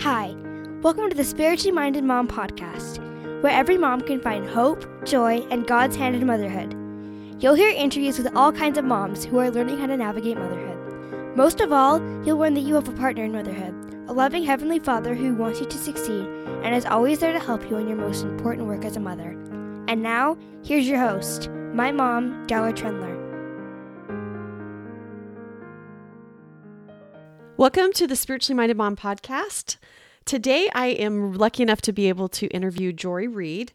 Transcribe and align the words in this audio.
Hi, 0.00 0.36
welcome 0.82 1.08
to 1.08 1.16
the 1.16 1.24
Spiritually 1.24 1.72
Minded 1.72 2.04
Mom 2.04 2.28
podcast, 2.28 2.98
where 3.42 3.50
every 3.50 3.78
mom 3.78 4.02
can 4.02 4.20
find 4.20 4.46
hope, 4.46 4.84
joy, 5.06 5.38
and 5.50 5.66
God's 5.66 5.96
hand 5.96 6.14
in 6.14 6.26
motherhood. 6.26 6.76
You'll 7.42 7.54
hear 7.54 7.70
interviews 7.70 8.18
with 8.18 8.36
all 8.36 8.52
kinds 8.52 8.76
of 8.76 8.84
moms 8.84 9.24
who 9.24 9.38
are 9.38 9.50
learning 9.50 9.78
how 9.78 9.86
to 9.86 9.96
navigate 9.96 10.36
motherhood. 10.36 11.34
Most 11.34 11.62
of 11.62 11.72
all, 11.72 11.98
you'll 12.26 12.36
learn 12.36 12.52
that 12.54 12.60
you 12.60 12.74
have 12.74 12.88
a 12.90 12.92
partner 12.92 13.24
in 13.24 13.32
motherhood, 13.32 13.74
a 14.06 14.12
loving 14.12 14.44
Heavenly 14.44 14.80
Father 14.80 15.14
who 15.14 15.34
wants 15.34 15.60
you 15.60 15.66
to 15.66 15.78
succeed 15.78 16.26
and 16.62 16.74
is 16.74 16.84
always 16.84 17.20
there 17.20 17.32
to 17.32 17.40
help 17.40 17.68
you 17.70 17.78
in 17.78 17.88
your 17.88 17.96
most 17.96 18.22
important 18.22 18.66
work 18.66 18.84
as 18.84 18.98
a 18.98 19.00
mother. 19.00 19.30
And 19.88 20.02
now, 20.02 20.36
here's 20.62 20.86
your 20.86 21.00
host, 21.00 21.48
my 21.72 21.90
mom, 21.90 22.46
Darla 22.46 22.74
Trendler. 22.74 23.15
Welcome 27.58 27.94
to 27.94 28.06
the 28.06 28.16
Spiritually 28.16 28.54
Minded 28.54 28.76
Mom 28.76 28.96
podcast. 28.96 29.78
Today, 30.26 30.68
I 30.74 30.88
am 30.88 31.32
lucky 31.32 31.62
enough 31.62 31.80
to 31.82 31.92
be 31.92 32.10
able 32.10 32.28
to 32.28 32.48
interview 32.48 32.92
Jory 32.92 33.28
Reed. 33.28 33.72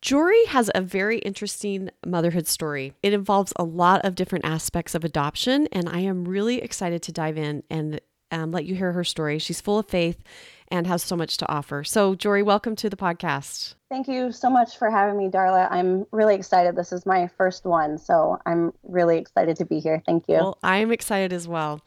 Jory 0.00 0.44
has 0.46 0.70
a 0.72 0.80
very 0.80 1.18
interesting 1.18 1.90
motherhood 2.06 2.46
story. 2.46 2.92
It 3.02 3.12
involves 3.12 3.52
a 3.56 3.64
lot 3.64 4.04
of 4.04 4.14
different 4.14 4.44
aspects 4.44 4.94
of 4.94 5.02
adoption, 5.02 5.66
and 5.72 5.88
I 5.88 5.98
am 5.98 6.26
really 6.26 6.62
excited 6.62 7.02
to 7.02 7.12
dive 7.12 7.36
in 7.36 7.64
and 7.68 8.00
um, 8.30 8.52
let 8.52 8.66
you 8.66 8.76
hear 8.76 8.92
her 8.92 9.02
story. 9.02 9.40
She's 9.40 9.60
full 9.60 9.80
of 9.80 9.88
faith 9.88 10.22
and 10.68 10.86
has 10.86 11.02
so 11.02 11.16
much 11.16 11.36
to 11.38 11.48
offer. 11.50 11.82
So, 11.82 12.14
Jory, 12.14 12.44
welcome 12.44 12.76
to 12.76 12.88
the 12.88 12.96
podcast. 12.96 13.74
Thank 13.90 14.06
you 14.06 14.30
so 14.30 14.48
much 14.48 14.78
for 14.78 14.90
having 14.90 15.18
me, 15.18 15.28
Darla. 15.28 15.66
I'm 15.72 16.06
really 16.12 16.36
excited. 16.36 16.76
This 16.76 16.92
is 16.92 17.04
my 17.04 17.26
first 17.36 17.64
one, 17.64 17.98
so 17.98 18.38
I'm 18.46 18.72
really 18.84 19.18
excited 19.18 19.56
to 19.56 19.64
be 19.64 19.80
here. 19.80 20.00
Thank 20.06 20.28
you. 20.28 20.36
Well, 20.36 20.58
I'm 20.62 20.92
excited 20.92 21.32
as 21.32 21.48
well. 21.48 21.80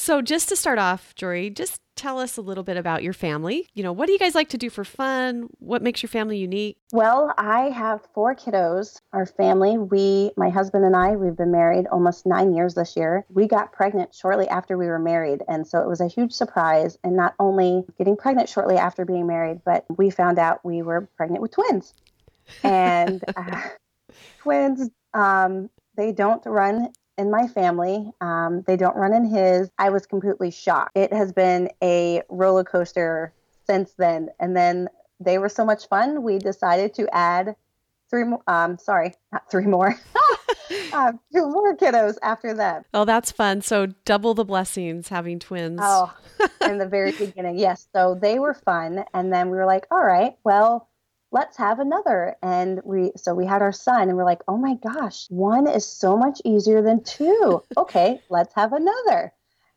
So, 0.00 0.22
just 0.22 0.48
to 0.50 0.56
start 0.56 0.78
off, 0.78 1.12
Jory, 1.16 1.50
just 1.50 1.80
tell 1.96 2.20
us 2.20 2.36
a 2.36 2.40
little 2.40 2.62
bit 2.62 2.76
about 2.76 3.02
your 3.02 3.12
family. 3.12 3.66
You 3.74 3.82
know, 3.82 3.90
what 3.90 4.06
do 4.06 4.12
you 4.12 4.18
guys 4.18 4.32
like 4.32 4.48
to 4.50 4.56
do 4.56 4.70
for 4.70 4.84
fun? 4.84 5.48
What 5.58 5.82
makes 5.82 6.04
your 6.04 6.08
family 6.08 6.38
unique? 6.38 6.78
Well, 6.92 7.34
I 7.36 7.70
have 7.70 8.06
four 8.14 8.36
kiddos. 8.36 9.00
Our 9.12 9.26
family, 9.26 9.76
we, 9.76 10.30
my 10.36 10.50
husband 10.50 10.84
and 10.84 10.94
I, 10.94 11.16
we've 11.16 11.36
been 11.36 11.50
married 11.50 11.88
almost 11.88 12.26
nine 12.26 12.54
years 12.54 12.74
this 12.74 12.96
year. 12.96 13.26
We 13.28 13.48
got 13.48 13.72
pregnant 13.72 14.14
shortly 14.14 14.48
after 14.48 14.78
we 14.78 14.86
were 14.86 15.00
married. 15.00 15.42
And 15.48 15.66
so 15.66 15.80
it 15.80 15.88
was 15.88 16.00
a 16.00 16.06
huge 16.06 16.32
surprise. 16.32 16.96
And 17.02 17.16
not 17.16 17.34
only 17.40 17.84
getting 17.98 18.16
pregnant 18.16 18.48
shortly 18.48 18.76
after 18.76 19.04
being 19.04 19.26
married, 19.26 19.62
but 19.64 19.84
we 19.96 20.10
found 20.10 20.38
out 20.38 20.64
we 20.64 20.80
were 20.80 21.08
pregnant 21.16 21.42
with 21.42 21.50
twins. 21.50 21.92
And 22.62 23.22
uh, 23.36 23.60
twins, 24.38 24.88
um, 25.12 25.68
they 25.96 26.12
don't 26.12 26.46
run 26.46 26.92
in 27.18 27.30
my 27.30 27.48
family. 27.48 28.12
Um, 28.20 28.62
they 28.66 28.76
don't 28.76 28.96
run 28.96 29.12
in 29.12 29.24
his. 29.24 29.70
I 29.78 29.90
was 29.90 30.06
completely 30.06 30.50
shocked. 30.50 30.96
It 30.96 31.12
has 31.12 31.32
been 31.32 31.68
a 31.82 32.22
roller 32.30 32.64
coaster 32.64 33.34
since 33.66 33.92
then. 33.98 34.30
And 34.40 34.56
then 34.56 34.88
they 35.20 35.38
were 35.38 35.48
so 35.48 35.64
much 35.64 35.88
fun. 35.88 36.22
We 36.22 36.38
decided 36.38 36.94
to 36.94 37.08
add 37.14 37.56
three 38.08 38.24
more. 38.24 38.42
Um, 38.46 38.78
sorry, 38.78 39.14
not 39.32 39.50
three 39.50 39.66
more. 39.66 39.98
uh, 40.92 41.12
two 41.32 41.48
more 41.48 41.76
kiddos 41.76 42.16
after 42.22 42.54
that. 42.54 42.86
Oh, 42.94 43.04
that's 43.04 43.32
fun. 43.32 43.60
So 43.62 43.86
double 44.04 44.34
the 44.34 44.44
blessings 44.44 45.08
having 45.08 45.40
twins. 45.40 45.80
Oh, 45.82 46.14
in 46.62 46.78
the 46.78 46.86
very 46.86 47.12
beginning, 47.12 47.58
yes. 47.58 47.88
So 47.92 48.14
they 48.14 48.38
were 48.38 48.54
fun, 48.54 49.04
and 49.12 49.32
then 49.32 49.50
we 49.50 49.56
were 49.56 49.66
like, 49.66 49.86
all 49.90 50.04
right, 50.04 50.36
well 50.44 50.88
let's 51.30 51.56
have 51.56 51.78
another. 51.78 52.36
And 52.42 52.80
we 52.84 53.12
so 53.16 53.34
we 53.34 53.46
had 53.46 53.62
our 53.62 53.72
son 53.72 54.08
and 54.08 54.16
we're 54.16 54.24
like 54.24 54.42
oh 54.48 54.56
my 54.56 54.74
gosh 54.74 55.26
one 55.28 55.66
is 55.68 55.86
so 55.86 56.16
much 56.16 56.40
easier 56.44 56.82
than 56.82 57.02
two. 57.02 57.62
Okay 57.76 58.20
let's 58.28 58.54
have 58.54 58.72
another. 58.72 59.32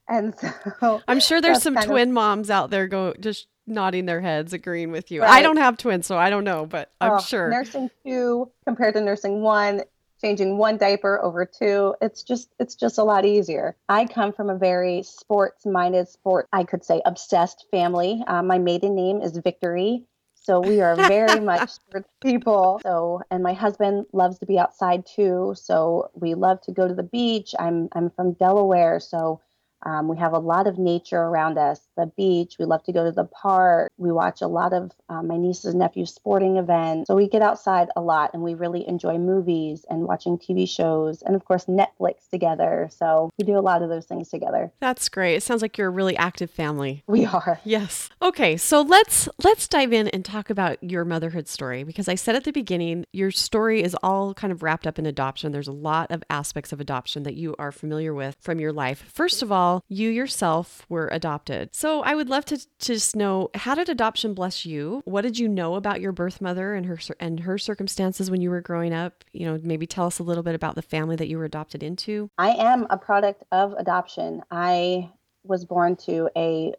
And 0.07 0.33
so 0.79 1.01
i'm 1.07 1.19
sure 1.19 1.41
there's 1.41 1.61
some 1.61 1.75
twin 1.75 2.09
of, 2.09 2.13
moms 2.13 2.49
out 2.49 2.69
there 2.69 2.87
go 2.87 3.13
just 3.19 3.47
nodding 3.67 4.05
their 4.05 4.21
heads 4.21 4.53
agreeing 4.53 4.91
with 4.91 5.11
you. 5.11 5.21
Right? 5.21 5.31
i 5.31 5.41
don't 5.41 5.57
have 5.57 5.77
twins 5.77 6.07
so 6.07 6.17
i 6.17 6.29
don't 6.29 6.43
know 6.43 6.65
but 6.65 6.91
i'm 6.99 7.13
oh, 7.13 7.19
sure. 7.19 7.49
nursing 7.49 7.89
two 8.05 8.51
compared 8.65 8.95
to 8.95 9.01
nursing 9.01 9.41
one 9.41 9.83
changing 10.19 10.57
one 10.57 10.77
diaper 10.77 11.21
over 11.21 11.45
two 11.45 11.95
it's 12.01 12.23
just 12.23 12.49
it's 12.59 12.75
just 12.75 12.97
a 12.97 13.03
lot 13.03 13.25
easier. 13.25 13.75
I 13.87 14.05
come 14.05 14.33
from 14.33 14.49
a 14.49 14.57
very 14.57 15.03
sports 15.03 15.65
minded 15.65 16.09
sport 16.09 16.47
i 16.51 16.63
could 16.63 16.83
say 16.83 17.01
obsessed 17.05 17.67
family. 17.71 18.23
Uh, 18.27 18.41
my 18.41 18.57
maiden 18.57 18.95
name 18.95 19.21
is 19.21 19.37
victory 19.37 20.05
so 20.41 20.59
we 20.59 20.81
are 20.81 20.95
very 20.95 21.39
much 21.51 21.69
sports 21.69 22.09
people. 22.21 22.79
So, 22.83 23.21
and 23.29 23.43
my 23.43 23.53
husband 23.53 24.07
loves 24.11 24.39
to 24.39 24.45
be 24.45 24.57
outside 24.57 25.05
too. 25.05 25.53
So 25.55 26.09
we 26.15 26.33
love 26.33 26.61
to 26.61 26.71
go 26.71 26.87
to 26.87 26.93
the 26.93 27.03
beach. 27.03 27.53
I'm 27.59 27.89
I'm 27.93 28.09
from 28.09 28.33
Delaware, 28.33 28.99
so 28.99 29.39
um, 29.83 30.07
we 30.07 30.17
have 30.17 30.33
a 30.33 30.39
lot 30.39 30.67
of 30.67 30.77
nature 30.77 31.19
around 31.19 31.57
us, 31.57 31.79
the 31.97 32.05
beach. 32.17 32.55
We 32.59 32.65
love 32.65 32.83
to 32.83 32.93
go 32.93 33.05
to 33.05 33.11
the 33.11 33.25
park. 33.25 33.91
We 33.97 34.11
watch 34.11 34.41
a 34.41 34.47
lot 34.47 34.73
of 34.73 34.91
um, 35.09 35.27
my 35.27 35.37
nieces 35.37 35.65
and 35.65 35.79
nephews' 35.79 36.13
sporting 36.13 36.57
events. 36.57 37.07
So 37.07 37.15
we 37.15 37.27
get 37.27 37.41
outside 37.41 37.89
a 37.95 38.01
lot 38.01 38.31
and 38.33 38.43
we 38.43 38.53
really 38.53 38.87
enjoy 38.87 39.17
movies 39.17 39.85
and 39.89 40.03
watching 40.03 40.37
TV 40.37 40.69
shows 40.69 41.21
and, 41.21 41.35
of 41.35 41.45
course, 41.45 41.65
Netflix 41.65 42.29
together. 42.29 42.89
So 42.91 43.31
we 43.37 43.45
do 43.45 43.57
a 43.57 43.61
lot 43.61 43.81
of 43.81 43.89
those 43.89 44.05
things 44.05 44.29
together. 44.29 44.71
That's 44.79 45.09
great. 45.09 45.35
It 45.35 45.43
sounds 45.43 45.61
like 45.61 45.77
you're 45.77 45.87
a 45.87 45.91
really 45.91 46.17
active 46.17 46.51
family. 46.51 47.03
We 47.07 47.25
are. 47.25 47.59
Yes. 47.63 48.09
Okay. 48.21 48.57
So 48.57 48.81
let's 48.81 49.27
let's 49.43 49.67
dive 49.67 49.93
in 49.93 50.07
and 50.09 50.23
talk 50.23 50.49
about 50.49 50.81
your 50.83 51.05
motherhood 51.05 51.47
story 51.47 51.83
because 51.83 52.07
I 52.07 52.15
said 52.15 52.35
at 52.35 52.43
the 52.43 52.51
beginning 52.51 53.05
your 53.11 53.31
story 53.31 53.83
is 53.83 53.95
all 54.01 54.33
kind 54.33 54.51
of 54.51 54.63
wrapped 54.63 54.87
up 54.87 54.97
in 54.99 55.05
adoption. 55.05 55.51
There's 55.51 55.67
a 55.67 55.73
lot 55.73 56.11
of 56.11 56.23
aspects 56.29 56.71
of 56.71 56.79
adoption 56.79 57.23
that 57.23 57.35
you 57.35 57.55
are 57.59 57.71
familiar 57.71 58.13
with 58.13 58.37
from 58.39 58.59
your 58.59 58.71
life. 58.71 59.05
First 59.13 59.41
of 59.41 59.51
all, 59.51 59.70
you 59.87 60.09
yourself 60.09 60.85
were 60.89 61.07
adopted. 61.11 61.69
So 61.73 62.01
I 62.01 62.15
would 62.15 62.29
love 62.29 62.45
to, 62.45 62.57
to 62.57 62.93
just 62.93 63.15
know 63.15 63.49
how 63.55 63.75
did 63.75 63.89
adoption 63.89 64.33
bless 64.33 64.65
you? 64.65 65.01
What 65.05 65.21
did 65.21 65.37
you 65.39 65.47
know 65.47 65.75
about 65.75 66.01
your 66.01 66.11
birth 66.11 66.41
mother 66.41 66.73
and 66.73 66.85
her 66.85 66.99
and 67.19 67.41
her 67.41 67.57
circumstances 67.57 68.29
when 68.29 68.41
you 68.41 68.49
were 68.49 68.61
growing 68.61 68.93
up? 68.93 69.23
You 69.33 69.45
know, 69.45 69.59
maybe 69.63 69.87
tell 69.87 70.07
us 70.07 70.19
a 70.19 70.23
little 70.23 70.43
bit 70.43 70.55
about 70.55 70.75
the 70.75 70.81
family 70.81 71.15
that 71.15 71.27
you 71.27 71.37
were 71.37 71.45
adopted 71.45 71.83
into. 71.83 72.29
I 72.37 72.51
am 72.51 72.87
a 72.89 72.97
product 72.97 73.43
of 73.51 73.73
adoption. 73.73 74.41
I 74.51 75.09
was 75.43 75.65
born 75.65 75.95
to 76.07 76.29
a 76.35 76.73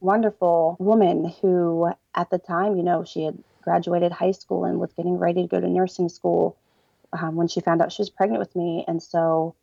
wonderful 0.00 0.76
woman 0.78 1.32
who 1.40 1.90
at 2.14 2.30
the 2.30 2.38
time, 2.38 2.76
you 2.76 2.82
know, 2.82 3.04
she 3.04 3.24
had 3.24 3.38
graduated 3.62 4.12
high 4.12 4.32
school 4.32 4.64
and 4.64 4.78
was 4.78 4.92
getting 4.92 5.18
ready 5.18 5.42
to 5.42 5.48
go 5.48 5.60
to 5.60 5.68
nursing 5.68 6.08
school 6.08 6.56
um, 7.12 7.36
when 7.36 7.48
she 7.48 7.60
found 7.60 7.82
out 7.82 7.92
she 7.92 8.02
was 8.02 8.10
pregnant 8.10 8.38
with 8.38 8.54
me. 8.54 8.84
And 8.86 9.02
so 9.02 9.54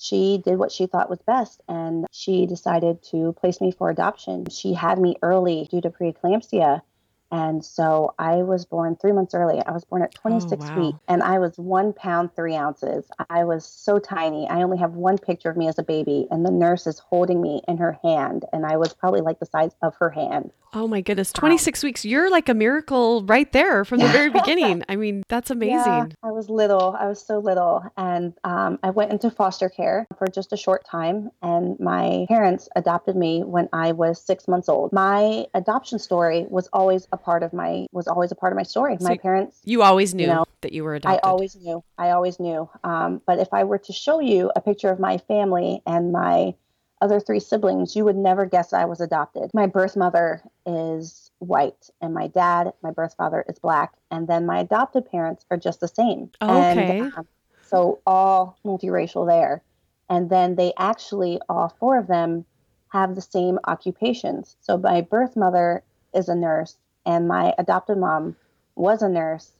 she 0.00 0.38
did 0.38 0.58
what 0.58 0.72
she 0.72 0.86
thought 0.86 1.10
was 1.10 1.20
best 1.20 1.60
and 1.68 2.06
she 2.10 2.46
decided 2.46 3.02
to 3.02 3.34
place 3.34 3.60
me 3.60 3.70
for 3.70 3.90
adoption. 3.90 4.46
She 4.48 4.72
had 4.72 4.98
me 4.98 5.16
early 5.22 5.68
due 5.70 5.82
to 5.82 5.90
preeclampsia 5.90 6.80
and 7.30 7.64
so 7.64 8.14
I 8.18 8.36
was 8.36 8.64
born 8.64 8.96
three 8.96 9.12
months 9.12 9.34
early. 9.34 9.60
I 9.64 9.72
was 9.72 9.84
born 9.84 10.02
at 10.02 10.14
26 10.14 10.52
oh, 10.52 10.68
wow. 10.68 10.80
weeks 10.80 10.98
and 11.08 11.22
I 11.22 11.38
was 11.38 11.56
one 11.58 11.92
pound, 11.92 12.34
three 12.34 12.56
ounces. 12.56 13.06
I 13.28 13.44
was 13.44 13.64
so 13.64 13.98
tiny. 13.98 14.48
I 14.48 14.62
only 14.62 14.78
have 14.78 14.92
one 14.94 15.18
picture 15.18 15.50
of 15.50 15.56
me 15.56 15.68
as 15.68 15.78
a 15.78 15.82
baby, 15.82 16.26
and 16.30 16.44
the 16.44 16.50
nurse 16.50 16.86
is 16.86 16.98
holding 16.98 17.40
me 17.40 17.62
in 17.68 17.78
her 17.78 17.98
hand. 18.02 18.44
And 18.52 18.66
I 18.66 18.76
was 18.76 18.94
probably 18.94 19.20
like 19.20 19.38
the 19.38 19.46
size 19.46 19.72
of 19.82 19.94
her 19.96 20.10
hand. 20.10 20.52
Oh 20.72 20.86
my 20.86 21.00
goodness. 21.00 21.32
26 21.32 21.82
um, 21.82 21.88
weeks. 21.88 22.04
You're 22.04 22.30
like 22.30 22.48
a 22.48 22.54
miracle 22.54 23.24
right 23.24 23.50
there 23.52 23.84
from 23.84 23.98
the 23.98 24.06
very 24.08 24.30
beginning. 24.40 24.84
I 24.88 24.96
mean, 24.96 25.24
that's 25.28 25.50
amazing. 25.50 25.76
Yeah, 25.76 26.06
I 26.22 26.30
was 26.30 26.48
little. 26.48 26.96
I 26.98 27.06
was 27.06 27.20
so 27.20 27.38
little. 27.38 27.82
And 27.96 28.34
um, 28.44 28.78
I 28.82 28.90
went 28.90 29.10
into 29.10 29.30
foster 29.30 29.68
care 29.68 30.06
for 30.16 30.28
just 30.28 30.52
a 30.52 30.56
short 30.56 30.86
time. 30.86 31.30
And 31.42 31.78
my 31.80 32.26
parents 32.28 32.68
adopted 32.76 33.16
me 33.16 33.42
when 33.42 33.68
I 33.72 33.92
was 33.92 34.20
six 34.20 34.46
months 34.46 34.68
old. 34.68 34.92
My 34.92 35.46
adoption 35.54 35.98
story 35.98 36.46
was 36.48 36.68
always 36.72 37.08
a 37.12 37.18
part 37.20 37.42
of 37.42 37.52
my 37.52 37.86
was 37.92 38.08
always 38.08 38.32
a 38.32 38.34
part 38.34 38.52
of 38.52 38.56
my 38.56 38.62
story. 38.62 38.96
So 38.98 39.08
my 39.08 39.16
parents. 39.16 39.60
You 39.64 39.82
always 39.82 40.14
knew 40.14 40.24
you 40.24 40.28
know, 40.28 40.44
that 40.62 40.72
you 40.72 40.84
were 40.84 40.94
adopted. 40.94 41.20
I 41.24 41.28
always 41.28 41.54
knew. 41.56 41.84
I 41.98 42.10
always 42.10 42.40
knew. 42.40 42.68
Um, 42.84 43.22
but 43.26 43.38
if 43.38 43.48
I 43.52 43.64
were 43.64 43.78
to 43.78 43.92
show 43.92 44.20
you 44.20 44.50
a 44.56 44.60
picture 44.60 44.90
of 44.90 44.98
my 44.98 45.18
family 45.18 45.82
and 45.86 46.12
my 46.12 46.54
other 47.00 47.20
three 47.20 47.40
siblings, 47.40 47.96
you 47.96 48.04
would 48.04 48.16
never 48.16 48.44
guess 48.44 48.72
I 48.72 48.84
was 48.84 49.00
adopted. 49.00 49.50
My 49.54 49.66
birth 49.66 49.96
mother 49.96 50.42
is 50.66 51.30
white, 51.38 51.88
and 52.02 52.12
my 52.12 52.26
dad, 52.26 52.72
my 52.82 52.90
birth 52.90 53.14
father, 53.16 53.44
is 53.48 53.58
black, 53.58 53.94
and 54.10 54.28
then 54.28 54.44
my 54.44 54.58
adopted 54.60 55.10
parents 55.10 55.46
are 55.50 55.56
just 55.56 55.80
the 55.80 55.88
same. 55.88 56.30
Okay. 56.42 56.98
And, 57.00 57.12
um, 57.16 57.26
so 57.62 58.00
all 58.06 58.58
multiracial 58.66 59.26
there. 59.26 59.62
And 60.10 60.28
then 60.28 60.56
they 60.56 60.72
actually, 60.76 61.40
all 61.48 61.74
four 61.78 61.96
of 61.96 62.08
them, 62.08 62.44
have 62.88 63.14
the 63.14 63.22
same 63.22 63.58
occupations. 63.66 64.56
So 64.60 64.76
my 64.76 65.00
birth 65.00 65.36
mother 65.36 65.84
is 66.12 66.28
a 66.28 66.34
nurse, 66.34 66.76
and 67.06 67.28
my 67.28 67.54
adopted 67.58 67.98
mom 67.98 68.36
was 68.76 69.02
a 69.02 69.08
nurse 69.08 69.52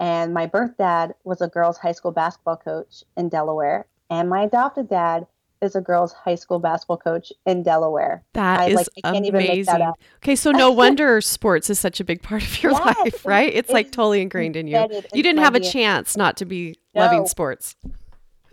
and 0.00 0.32
my 0.32 0.46
birth 0.46 0.76
dad 0.78 1.14
was 1.24 1.40
a 1.40 1.48
girls 1.48 1.78
high 1.78 1.92
school 1.92 2.12
basketball 2.12 2.56
coach 2.56 3.02
in 3.16 3.28
Delaware 3.28 3.86
and 4.10 4.28
my 4.28 4.42
adopted 4.42 4.88
dad 4.88 5.26
is 5.60 5.74
a 5.74 5.80
girls 5.80 6.12
high 6.12 6.34
school 6.34 6.58
basketball 6.58 6.98
coach 6.98 7.32
in 7.46 7.62
Delaware. 7.62 8.22
That 8.34 8.60
I, 8.60 8.68
is 8.68 8.76
like, 8.76 8.88
amazing. 9.04 9.78
That 9.78 9.94
okay, 10.18 10.36
so 10.36 10.50
no 10.50 10.70
wonder 10.70 11.20
sports 11.20 11.68
is 11.70 11.78
such 11.78 12.00
a 12.00 12.04
big 12.04 12.22
part 12.22 12.42
of 12.42 12.62
your 12.62 12.72
yes, 12.72 12.96
life, 12.96 13.26
right? 13.26 13.48
It's, 13.48 13.58
it's, 13.58 13.70
like 13.70 13.90
totally 13.90 14.20
ingrained 14.22 14.56
in 14.56 14.66
you. 14.66 14.88
You 15.12 15.22
didn't 15.22 15.42
have 15.42 15.54
a 15.54 15.60
chance 15.60 16.16
not 16.16 16.36
to 16.38 16.44
be 16.44 16.76
no. 16.94 17.02
loving 17.02 17.26
sports. 17.26 17.76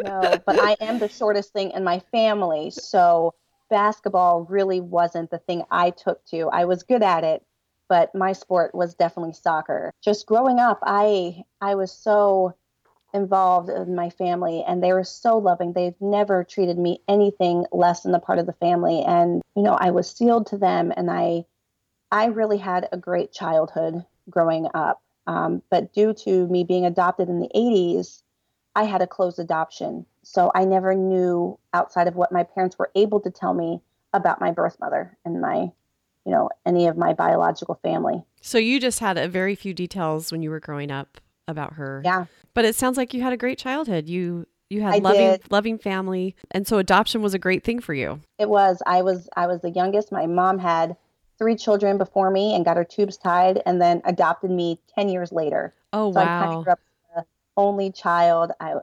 No, 0.04 0.38
but 0.46 0.60
I 0.60 0.76
am 0.82 1.00
the 1.00 1.08
shortest 1.08 1.54
thing 1.54 1.72
in 1.72 1.84
my 1.84 2.00
family, 2.12 2.70
so 2.70 3.34
basketball 3.70 4.44
really 4.50 4.82
wasn't 4.82 5.32
the 5.32 5.40
thing 5.40 5.64
I 5.72 5.92
took 5.92 6.24
to. 6.26 6.50
I 6.50 6.66
was 6.66 6.84
good 6.84 7.02
at 7.02 7.24
it, 7.24 7.44
but 7.88 8.14
my 8.16 8.34
sport 8.34 8.74
was 8.74 8.96
definitely 8.96 9.34
soccer. 9.34 9.92
Just 10.04 10.26
growing 10.26 10.60
up, 10.60 10.80
I 10.84 11.44
I 11.62 11.76
was 11.76 11.92
so 11.92 12.56
involved 13.14 13.70
in 13.70 13.96
my 13.96 14.10
family 14.10 14.64
and 14.68 14.84
they 14.84 14.92
were 14.92 15.04
so 15.04 15.38
loving. 15.38 15.72
They've 15.72 16.00
never 16.02 16.44
treated 16.44 16.78
me 16.78 17.02
anything 17.08 17.66
less 17.72 18.02
than 18.02 18.12
the 18.12 18.20
part 18.20 18.40
of 18.40 18.46
the 18.46 18.54
family 18.54 19.02
and 19.04 19.42
you 19.56 19.64
know, 19.64 19.78
I 19.80 19.92
was 19.92 20.10
sealed 20.10 20.48
to 20.48 20.58
them 20.58 20.92
and 20.96 21.10
I 21.10 21.46
I 22.12 22.26
really 22.26 22.58
had 22.58 22.88
a 22.92 22.98
great 22.98 23.32
childhood 23.32 24.06
growing 24.30 24.68
up. 24.74 25.02
Um, 25.28 25.62
but 25.72 25.94
due 25.94 26.14
to 26.14 26.48
me 26.48 26.64
being 26.64 26.86
adopted 26.86 27.30
in 27.30 27.40
the 27.40 27.50
80s, 27.56 28.22
I 28.76 28.84
had 28.84 29.02
a 29.02 29.08
closed 29.08 29.40
adoption. 29.40 30.06
So 30.24 30.52
I 30.54 30.66
never 30.66 30.94
knew 30.94 31.58
outside 31.74 32.08
of 32.08 32.16
what 32.16 32.32
my 32.32 32.44
parents 32.44 32.78
were 32.78 32.92
able 32.96 33.22
to 33.22 33.32
tell 33.32 33.54
me 33.54 33.82
about 34.14 34.42
my 34.42 34.52
birth 34.52 34.78
mother 34.80 35.18
and 35.26 35.42
my, 35.42 35.72
you 36.26 36.32
know, 36.32 36.50
any 36.66 36.88
of 36.88 36.98
my 36.98 37.14
biological 37.14 37.76
family. 37.84 38.24
So 38.42 38.58
you 38.58 38.80
just 38.80 39.00
had 39.00 39.18
a 39.18 39.28
very 39.28 39.56
few 39.56 39.74
details 39.74 40.32
when 40.32 40.42
you 40.42 40.50
were 40.50 40.60
growing 40.60 40.92
up 40.92 41.20
about 41.48 41.74
her. 41.74 42.02
Yeah. 42.04 42.26
But 42.54 42.66
it 42.66 42.76
sounds 42.76 42.98
like 42.98 43.14
you 43.14 43.22
had 43.22 43.34
a 43.34 43.38
great 43.38 43.58
childhood. 43.58 44.08
You 44.08 44.48
you 44.70 44.82
had 44.82 44.96
I 44.96 44.98
loving 44.98 45.20
did. 45.20 45.52
loving 45.52 45.78
family 45.78 46.36
and 46.52 46.68
so 46.68 46.80
adoption 46.80 47.22
was 47.22 47.34
a 47.36 47.40
great 47.40 47.64
thing 47.64 47.80
for 47.80 47.94
you. 47.94 48.22
It 48.40 48.50
was. 48.50 48.82
I 48.86 49.04
was 49.04 49.30
I 49.36 49.48
was 49.48 49.62
the 49.62 49.70
youngest. 49.70 50.12
My 50.12 50.26
mom 50.26 50.58
had 50.58 50.98
three 51.38 51.56
children 51.56 51.98
before 51.98 52.32
me 52.32 52.56
and 52.56 52.66
got 52.66 52.78
her 52.78 52.84
tubes 52.84 53.18
tied 53.18 53.62
and 53.66 53.82
then 53.82 54.02
adopted 54.06 54.50
me 54.50 54.80
10 54.96 55.10
years 55.10 55.32
later. 55.32 55.74
Oh 55.94 56.12
So 56.12 56.20
I 56.20 56.26
kind 56.26 56.50
wow. 56.52 56.58
of 56.60 56.64
grew 56.64 56.74
up 56.74 56.80
the 57.16 57.26
only 57.58 57.92
child. 57.92 58.52
I 58.60 58.76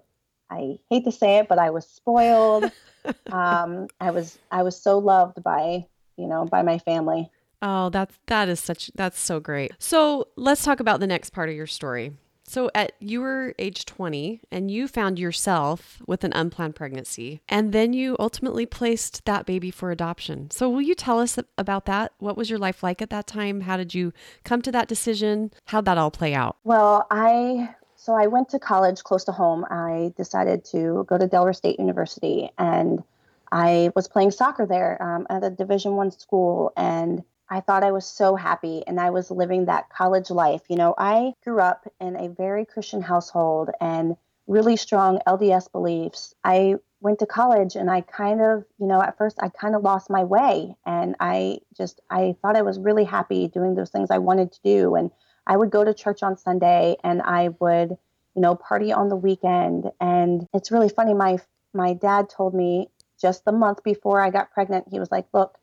I 0.51 0.79
hate 0.91 1.05
to 1.05 1.13
say 1.13 1.39
it, 1.39 1.49
but 1.49 1.59
I 1.59 1.71
was 1.71 1.87
spoiled. 1.87 2.71
um, 3.33 3.89
I 4.01 4.11
was 4.13 4.39
I 4.51 4.63
was 4.63 4.81
so 4.81 4.99
loved 4.99 5.43
by 5.43 5.87
you 6.17 6.27
know 6.27 6.45
by 6.45 6.63
my 6.63 6.79
family. 6.79 7.31
Oh, 7.61 7.91
that's 7.91 8.19
that 8.27 8.49
is 8.49 8.61
such 8.61 8.91
that's 8.95 9.19
so 9.19 9.41
great. 9.41 9.73
So 9.79 10.29
let's 10.37 10.65
talk 10.65 10.81
about 10.81 11.01
the 11.01 11.07
next 11.07 11.31
part 11.31 11.49
of 11.49 11.55
your 11.55 11.67
story. 11.67 12.13
So 12.45 12.71
at 12.75 12.93
you 12.99 13.21
were 13.21 13.55
age 13.59 13.87
20 13.87 14.41
and 14.51 14.71
you 14.71 14.89
found 14.89 15.19
yourself 15.19 16.03
with 16.07 16.25
an 16.25 16.33
unplanned 16.35 16.75
pregnancy 16.75 17.41
and 17.49 17.73
then 17.73 17.93
you 17.93 18.17
ultimately 18.19 18.67
placed 18.67 19.25
that 19.25 19.47
baby 19.47 19.71
for 19.71 19.91
adoption. 19.91 20.51
So 20.51 20.69
will 20.69 20.83
you 20.83 20.95
tell 20.95 21.21
us 21.21 21.39
about 21.57 21.87
that? 21.87 22.13
What 22.19 22.37
was 22.37 22.51
your 22.51 22.59
life 22.59 22.83
like 22.83 23.01
at 23.01 23.11
that 23.11 23.27
time? 23.27 23.63
How 23.63 23.77
did 23.77 23.95
you 23.95 24.13
come 24.45 24.61
to 24.63 24.73
that 24.73 24.89
decision? 24.89 25.53
How'd 25.67 25.85
that 25.85 25.99
all 25.99 26.11
play 26.11 26.35
out? 26.35 26.57
Well, 26.65 27.07
I 27.11 27.75
so 28.03 28.15
I 28.15 28.27
went 28.27 28.49
to 28.49 28.59
college 28.59 29.05
close 29.05 29.23
to 29.25 29.33
home. 29.33 29.65
I 29.71 30.13
decided 30.17 30.65
to 30.73 31.07
go 31.09 31.17
to 31.17 31.29
Delaware 31.29 31.53
State 31.53 31.79
University, 31.79 32.51
and 32.59 33.05
I 33.53 33.93
was 33.95 34.09
playing 34.09 34.31
soccer 34.31 34.65
there 34.65 35.01
um, 35.01 35.27
at 35.29 35.45
a 35.45 35.51
Division 35.51 35.95
One 35.95 36.11
school, 36.11 36.73
and 36.75 37.23
I 37.51 37.61
thought 37.61 37.85
I 37.85 37.93
was 37.93 38.07
so 38.07 38.35
happy, 38.35 38.83
and 38.87 38.99
I 38.99 39.11
was 39.11 39.31
living 39.31 39.67
that 39.67 39.91
college 39.91 40.31
life. 40.31 40.63
You 40.71 40.77
know, 40.77 40.95
I 40.97 41.35
grew 41.45 41.61
up 41.61 41.87
in 42.01 42.17
a 42.17 42.31
very 42.31 42.65
Christian 42.65 43.03
household 43.03 43.71
and 43.79 44.17
really 44.47 44.77
strong 44.77 45.21
LDS 45.27 45.71
beliefs. 45.71 46.35
I 46.43 46.77
went 47.03 47.19
to 47.19 47.27
college 47.27 47.75
and 47.75 47.91
I 47.91 48.01
kind 48.01 48.41
of, 48.41 48.65
you 48.79 48.87
know, 48.87 49.03
at 49.03 49.19
first 49.19 49.37
I 49.43 49.49
kind 49.49 49.75
of 49.75 49.83
lost 49.83 50.09
my 50.09 50.25
way 50.25 50.77
and 50.87 51.17
I 51.21 51.59
just 51.77 52.01
I 52.09 52.37
thought 52.41 52.57
I 52.57 52.63
was 52.63 52.79
really 52.79 53.05
happy 53.05 53.49
doing 53.49 53.75
those 53.75 53.91
things 53.91 54.11
I 54.11 54.19
wanted 54.19 54.53
to 54.53 54.61
do 54.63 54.95
and 54.95 55.11
I 55.47 55.57
would 55.57 55.71
go 55.71 55.85
to 55.85 55.95
church 55.95 56.23
on 56.23 56.37
Sunday 56.37 56.97
and 57.03 57.21
I 57.23 57.49
would, 57.61 57.91
you 58.35 58.43
know, 58.43 58.55
party 58.55 58.93
on 58.93 59.09
the 59.09 59.17
weekend. 59.17 59.91
And 60.01 60.47
it's 60.55 60.71
really 60.71 60.89
funny. 60.89 61.15
My 61.15 61.39
my 61.75 61.95
dad 61.95 62.29
told 62.29 62.55
me 62.55 62.89
just 63.23 63.45
the 63.45 63.53
month 63.53 63.83
before 63.85 64.21
I 64.21 64.31
got 64.31 64.53
pregnant, 64.53 64.89
he 64.91 64.99
was 64.99 65.11
like, 65.11 65.27
"Look, 65.33 65.59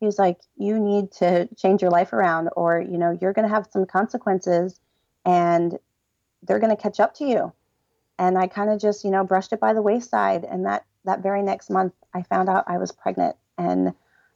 he 0.00 0.06
was 0.06 0.18
like, 0.18 0.38
you 0.56 0.78
need 0.78 1.12
to 1.12 1.48
change 1.56 1.82
your 1.82 1.90
life 1.90 2.12
around, 2.12 2.48
or 2.56 2.80
you 2.80 2.96
know, 2.96 3.18
you're 3.20 3.34
going 3.34 3.48
to 3.48 3.54
have 3.54 3.68
some 3.70 3.84
consequences, 3.84 4.80
and 5.24 5.78
they're 6.44 6.60
going 6.60 6.74
to 6.74 6.82
catch 6.82 7.00
up 7.00 7.14
to 7.16 7.24
you." 7.24 7.52
And 8.18 8.38
I 8.38 8.46
kind 8.46 8.70
of 8.70 8.80
just, 8.80 9.04
you 9.04 9.10
know, 9.10 9.24
brushed 9.24 9.52
it 9.52 9.60
by 9.60 9.72
the 9.74 9.82
wayside. 9.82 10.44
And 10.44 10.64
that 10.66 10.84
that 11.04 11.22
very 11.22 11.42
next 11.42 11.68
month, 11.68 11.92
I 12.14 12.22
found 12.22 12.48
out 12.48 12.64
I 12.68 12.78
was 12.78 12.92
pregnant, 12.92 13.36
and 13.58 13.94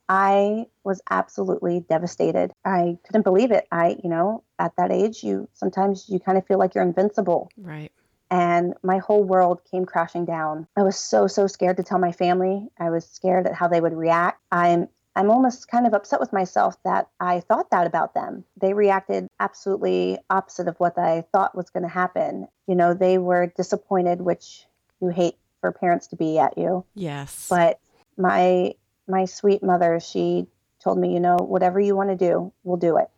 I 0.09 0.67
was 0.85 1.01
absolutely 1.11 1.81
devastated. 1.81 2.53
I 2.65 2.99
couldn't 3.07 3.23
believe 3.23 3.51
it. 3.51 3.67
I, 3.73 3.97
you 4.03 4.09
know, 4.09 4.43
at 4.59 4.77
that 4.77 4.93
age, 4.93 5.25
you 5.25 5.49
sometimes 5.53 6.09
you 6.09 6.21
kind 6.21 6.39
of 6.39 6.47
feel 6.47 6.59
like 6.59 6.75
you're 6.75 6.85
invincible. 6.85 7.51
Right. 7.57 7.93
And 8.31 8.75
my 8.83 8.99
whole 8.99 9.23
world 9.23 9.61
came 9.71 9.85
crashing 9.85 10.25
down. 10.25 10.67
I 10.77 10.83
was 10.83 10.99
so 10.99 11.27
so 11.27 11.47
scared 11.47 11.77
to 11.77 11.83
tell 11.83 11.99
my 11.99 12.13
family. 12.13 12.69
I 12.79 12.91
was 12.91 13.07
scared 13.07 13.47
at 13.47 13.55
how 13.55 13.69
they 13.69 13.81
would 13.81 13.95
react. 13.95 14.41
I'm 14.51 14.89
I'm 15.17 15.31
almost 15.31 15.69
kind 15.69 15.87
of 15.87 15.95
upset 15.95 16.21
with 16.21 16.33
myself 16.33 16.77
that 16.85 17.09
I 17.19 17.41
thought 17.41 17.71
that 17.71 17.87
about 17.87 18.13
them. 18.13 18.45
They 18.61 18.75
reacted 18.75 19.29
absolutely 19.41 20.19
opposite 20.29 20.69
of 20.69 20.79
what 20.79 20.99
I 20.99 21.25
thought 21.33 21.57
was 21.57 21.71
going 21.71 21.85
to 21.85 21.89
happen. 21.89 22.49
You 22.67 22.75
know, 22.75 22.93
they 22.93 23.17
were 23.17 23.47
disappointed, 23.47 24.21
which 24.21 24.67
you 25.01 25.09
hate 25.09 25.37
for 25.63 25.73
parents 25.73 26.09
to 26.09 26.17
be 26.17 26.39
at 26.39 26.59
you. 26.59 26.85
Yes. 26.95 27.47
But 27.49 27.81
my 28.19 28.75
my 29.09 29.25
sweet 29.25 29.63
mother, 29.63 30.01
she 30.01 30.49
told 30.83 30.99
me, 30.99 31.15
you 31.15 31.21
know, 31.21 31.37
whatever 31.37 31.81
you 31.81 31.97
want 31.97 32.11
to 32.11 32.17
do, 32.17 32.53
we'll 32.63 32.77
do 32.77 32.99
it. 32.99 33.09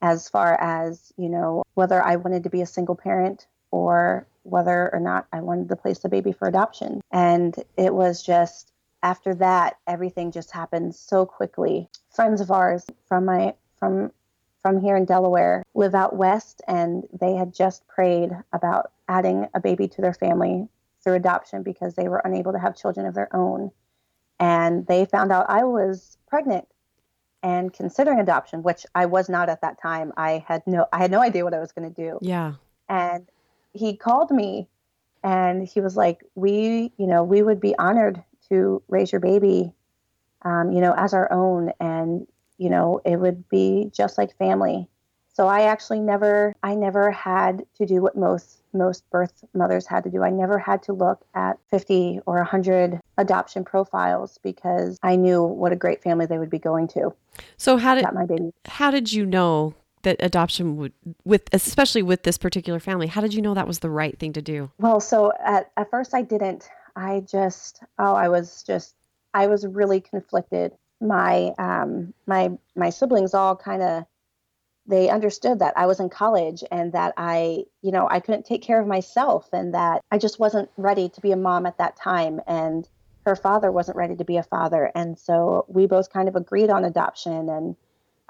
As 0.00 0.28
far 0.28 0.54
as, 0.60 1.12
you 1.16 1.28
know, 1.28 1.64
whether 1.74 2.00
I 2.00 2.16
wanted 2.16 2.44
to 2.44 2.50
be 2.50 2.60
a 2.60 2.66
single 2.66 2.94
parent 2.94 3.46
or 3.76 4.26
whether 4.42 4.92
or 4.92 5.00
not 5.00 5.26
I 5.32 5.40
wanted 5.40 5.68
to 5.68 5.76
place 5.76 5.98
the 5.98 6.08
baby 6.08 6.32
for 6.32 6.48
adoption. 6.48 7.00
And 7.10 7.54
it 7.76 7.92
was 7.92 8.22
just 8.22 8.72
after 9.02 9.34
that, 9.34 9.76
everything 9.86 10.30
just 10.32 10.50
happened 10.50 10.94
so 10.94 11.26
quickly. 11.26 11.88
Friends 12.10 12.40
of 12.40 12.50
ours 12.50 12.84
from 13.08 13.26
my 13.26 13.54
from 13.78 14.12
from 14.62 14.80
here 14.80 14.96
in 14.96 15.04
Delaware 15.04 15.62
live 15.74 15.94
out 15.94 16.16
west 16.16 16.62
and 16.66 17.04
they 17.12 17.34
had 17.34 17.54
just 17.54 17.86
prayed 17.86 18.30
about 18.52 18.90
adding 19.08 19.48
a 19.54 19.60
baby 19.60 19.86
to 19.86 20.00
their 20.00 20.14
family 20.14 20.68
through 21.04 21.14
adoption 21.14 21.62
because 21.62 21.94
they 21.94 22.08
were 22.08 22.22
unable 22.24 22.52
to 22.52 22.58
have 22.58 22.74
children 22.76 23.06
of 23.06 23.14
their 23.14 23.34
own 23.34 23.70
and 24.40 24.86
they 24.86 25.04
found 25.04 25.30
out 25.32 25.46
I 25.48 25.64
was 25.64 26.18
pregnant 26.26 26.66
and 27.42 27.72
considering 27.72 28.18
adoption, 28.18 28.62
which 28.62 28.84
I 28.94 29.06
was 29.06 29.28
not 29.28 29.48
at 29.48 29.60
that 29.60 29.80
time. 29.80 30.12
I 30.16 30.44
had 30.48 30.66
no 30.66 30.86
I 30.92 30.98
had 30.98 31.10
no 31.10 31.20
idea 31.20 31.44
what 31.44 31.54
I 31.54 31.60
was 31.60 31.72
going 31.72 31.92
to 31.92 31.94
do. 31.94 32.18
yeah. 32.22 32.54
And 32.88 33.26
he 33.76 33.96
called 33.96 34.30
me 34.30 34.68
and 35.22 35.66
he 35.66 35.80
was 35.80 35.96
like, 35.96 36.24
"We, 36.34 36.92
you 36.96 37.06
know, 37.06 37.22
we 37.22 37.42
would 37.42 37.60
be 37.60 37.76
honored 37.78 38.22
to 38.48 38.82
raise 38.88 39.12
your 39.12 39.20
baby, 39.20 39.72
um, 40.42 40.72
you 40.72 40.80
know, 40.80 40.92
as 40.92 41.14
our 41.14 41.30
own, 41.32 41.72
and 41.80 42.26
you 42.58 42.70
know, 42.70 43.00
it 43.04 43.16
would 43.16 43.48
be 43.48 43.90
just 43.92 44.18
like 44.18 44.36
family." 44.36 44.88
So 45.36 45.48
I 45.48 45.64
actually 45.64 46.00
never, 46.00 46.54
I 46.62 46.74
never 46.74 47.10
had 47.10 47.66
to 47.76 47.84
do 47.84 48.00
what 48.00 48.16
most 48.16 48.62
most 48.72 49.08
birth 49.10 49.44
mothers 49.52 49.86
had 49.86 50.04
to 50.04 50.10
do. 50.10 50.22
I 50.22 50.30
never 50.30 50.58
had 50.58 50.82
to 50.84 50.92
look 50.92 51.24
at 51.34 51.58
50 51.70 52.20
or 52.26 52.36
100 52.36 53.00
adoption 53.18 53.64
profiles 53.64 54.38
because 54.42 54.98
I 55.02 55.16
knew 55.16 55.42
what 55.42 55.72
a 55.72 55.76
great 55.76 56.02
family 56.02 56.26
they 56.26 56.38
would 56.38 56.50
be 56.50 56.58
going 56.58 56.88
to. 56.88 57.12
So 57.56 57.76
how 57.76 57.94
did 57.94 58.06
my 58.12 58.26
baby. 58.26 58.50
how 58.66 58.90
did 58.90 59.12
you 59.12 59.26
know 59.26 59.74
that 60.02 60.16
adoption 60.20 60.76
would 60.76 60.92
with 61.24 61.42
especially 61.52 62.02
with 62.02 62.22
this 62.22 62.38
particular 62.38 62.80
family? 62.80 63.06
How 63.06 63.20
did 63.20 63.34
you 63.34 63.42
know 63.42 63.54
that 63.54 63.66
was 63.66 63.80
the 63.80 63.90
right 63.90 64.18
thing 64.18 64.32
to 64.34 64.42
do? 64.42 64.70
Well, 64.78 65.00
so 65.00 65.32
at, 65.44 65.70
at 65.76 65.90
first 65.90 66.14
I 66.14 66.22
didn't. 66.22 66.68
I 66.94 67.20
just, 67.20 67.82
oh, 67.98 68.14
I 68.14 68.28
was 68.28 68.62
just, 68.62 68.94
I 69.34 69.48
was 69.48 69.66
really 69.66 70.00
conflicted. 70.00 70.72
My, 71.00 71.52
um, 71.58 72.14
my, 72.26 72.52
my 72.74 72.90
siblings 72.90 73.34
all 73.34 73.54
kind 73.54 73.82
of, 73.82 74.04
they 74.86 75.10
understood 75.10 75.58
that 75.58 75.76
I 75.76 75.86
was 75.86 76.00
in 76.00 76.08
college 76.08 76.62
and 76.70 76.92
that 76.92 77.12
I, 77.16 77.64
you 77.82 77.90
know, 77.90 78.08
I 78.08 78.20
couldn't 78.20 78.46
take 78.46 78.62
care 78.62 78.80
of 78.80 78.86
myself 78.86 79.48
and 79.52 79.74
that 79.74 80.00
I 80.10 80.18
just 80.18 80.38
wasn't 80.38 80.70
ready 80.76 81.08
to 81.08 81.20
be 81.20 81.32
a 81.32 81.36
mom 81.36 81.66
at 81.66 81.78
that 81.78 81.96
time. 81.96 82.40
And 82.46 82.88
her 83.26 83.36
father 83.36 83.72
wasn't 83.72 83.96
ready 83.96 84.14
to 84.14 84.24
be 84.24 84.36
a 84.36 84.44
father. 84.44 84.92
And 84.94 85.18
so 85.18 85.66
we 85.68 85.86
both 85.86 86.12
kind 86.12 86.28
of 86.28 86.36
agreed 86.36 86.70
on 86.70 86.84
adoption 86.84 87.48
and 87.48 87.76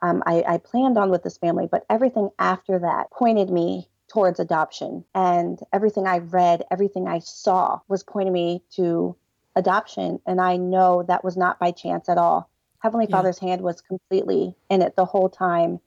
um, 0.02 0.22
I, 0.26 0.44
I 0.46 0.58
planned 0.58 0.98
on 0.98 1.10
with 1.10 1.22
this 1.22 1.38
family, 1.38 1.68
but 1.70 1.84
everything 1.88 2.30
after 2.38 2.78
that 2.80 3.10
pointed 3.10 3.50
me 3.50 3.88
towards 4.08 4.38
adoption. 4.38 5.04
And 5.14 5.58
everything 5.72 6.06
I 6.06 6.18
read, 6.18 6.64
everything 6.70 7.08
I 7.08 7.18
saw 7.20 7.80
was 7.88 8.02
pointing 8.02 8.32
me 8.32 8.62
to 8.72 9.16
adoption. 9.56 10.20
And 10.26 10.40
I 10.40 10.56
know 10.56 11.02
that 11.04 11.24
was 11.24 11.36
not 11.36 11.58
by 11.58 11.70
chance 11.72 12.08
at 12.08 12.18
all. 12.18 12.50
Heavenly 12.78 13.06
Yeah. 13.08 13.16
Father's 13.16 13.38
hand 13.38 13.62
was 13.62 13.80
completely 13.80 14.54
in 14.68 14.82
it 14.82 14.96
the 14.96 15.06
whole 15.06 15.28
time. 15.28 15.80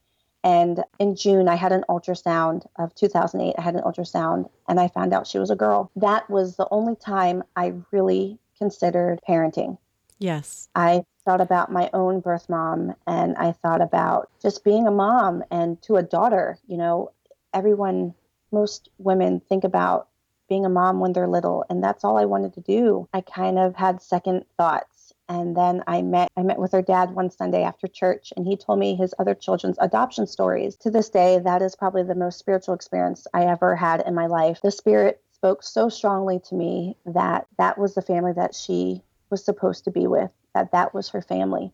And 0.44 0.84
in 1.00 1.16
June, 1.16 1.48
I 1.48 1.56
had 1.56 1.72
an 1.72 1.84
ultrasound 1.90 2.66
of 2.78 2.96
2008. 2.96 3.56
I 3.58 3.62
had 3.62 3.76
an 3.76 3.84
ultrasound 3.84 4.50
and 4.68 4.80
I 4.80 4.88
found 4.88 5.14
out 5.14 5.28
she 5.28 5.38
was 5.38 5.50
a 5.52 5.56
girl. 5.56 5.92
That 5.96 6.30
was 6.30 6.56
the 6.56 6.68
only 6.72 6.96
time 6.96 7.44
I 7.56 7.74
really 7.92 8.40
considered 8.58 9.20
parenting. 9.28 9.78
Yes. 10.20 10.70
I 10.76 11.04
thought 11.26 11.42
about 11.42 11.72
my 11.72 11.90
own 11.94 12.20
birth 12.20 12.50
mom 12.50 12.96
and 13.08 13.36
I 13.38 13.54
thought 13.54 13.82
about 13.82 14.30
just 14.42 14.64
being 14.64 14.88
a 14.88 14.92
mom 14.92 15.44
and 15.52 15.82
to 15.84 15.96
a 15.96 16.04
daughter. 16.04 16.58
You 16.68 16.78
know, 16.78 17.12
everyone, 17.54 18.14
most 18.52 18.90
women 18.98 19.40
think 19.48 19.64
about 19.64 20.08
being 20.50 20.66
a 20.66 20.70
mom 20.70 21.00
when 21.00 21.14
they're 21.14 21.28
little, 21.28 21.64
and 21.70 21.84
that's 21.84 22.04
all 22.04 22.18
I 22.18 22.26
wanted 22.26 22.54
to 22.56 22.62
do. 22.62 23.08
I 23.14 23.22
kind 23.22 23.60
of 23.60 23.76
had 23.76 24.02
second 24.02 24.46
thoughts 24.58 25.14
And 25.30 25.56
then 25.56 25.84
I 25.88 26.02
met 26.02 26.30
I 26.36 26.42
met 26.44 26.58
with 26.60 26.72
her 26.72 26.82
dad 26.82 27.12
one 27.12 27.30
Sunday 27.30 27.64
after 27.64 27.88
church 27.88 28.34
and 28.36 28.46
he 28.46 28.58
told 28.58 28.80
me 28.80 28.96
his 28.96 29.14
other 29.20 29.36
children's 29.36 29.78
adoption 29.80 30.26
stories. 30.28 30.76
To 30.78 30.90
this 30.90 31.10
day, 31.10 31.40
that 31.40 31.62
is 31.62 31.76
probably 31.76 32.04
the 32.04 32.16
most 32.16 32.40
spiritual 32.40 32.74
experience 32.74 33.28
I 33.34 33.46
ever 33.46 33.76
had 33.76 34.02
in 34.08 34.16
my 34.16 34.26
life. 34.26 34.60
The 34.62 34.72
spirit 34.72 35.22
spoke 35.32 35.64
so 35.64 35.88
strongly 35.88 36.40
to 36.50 36.56
me 36.56 36.98
that 37.06 37.48
that 37.58 37.78
was 37.78 37.94
the 37.94 38.02
family 38.02 38.34
that 38.34 38.56
she 38.56 39.04
was 39.30 39.44
supposed 39.44 39.84
to 39.86 39.92
be 39.92 40.08
with, 40.08 40.32
that 40.54 40.72
that 40.72 40.94
was 40.94 41.10
her 41.10 41.22
family, 41.22 41.72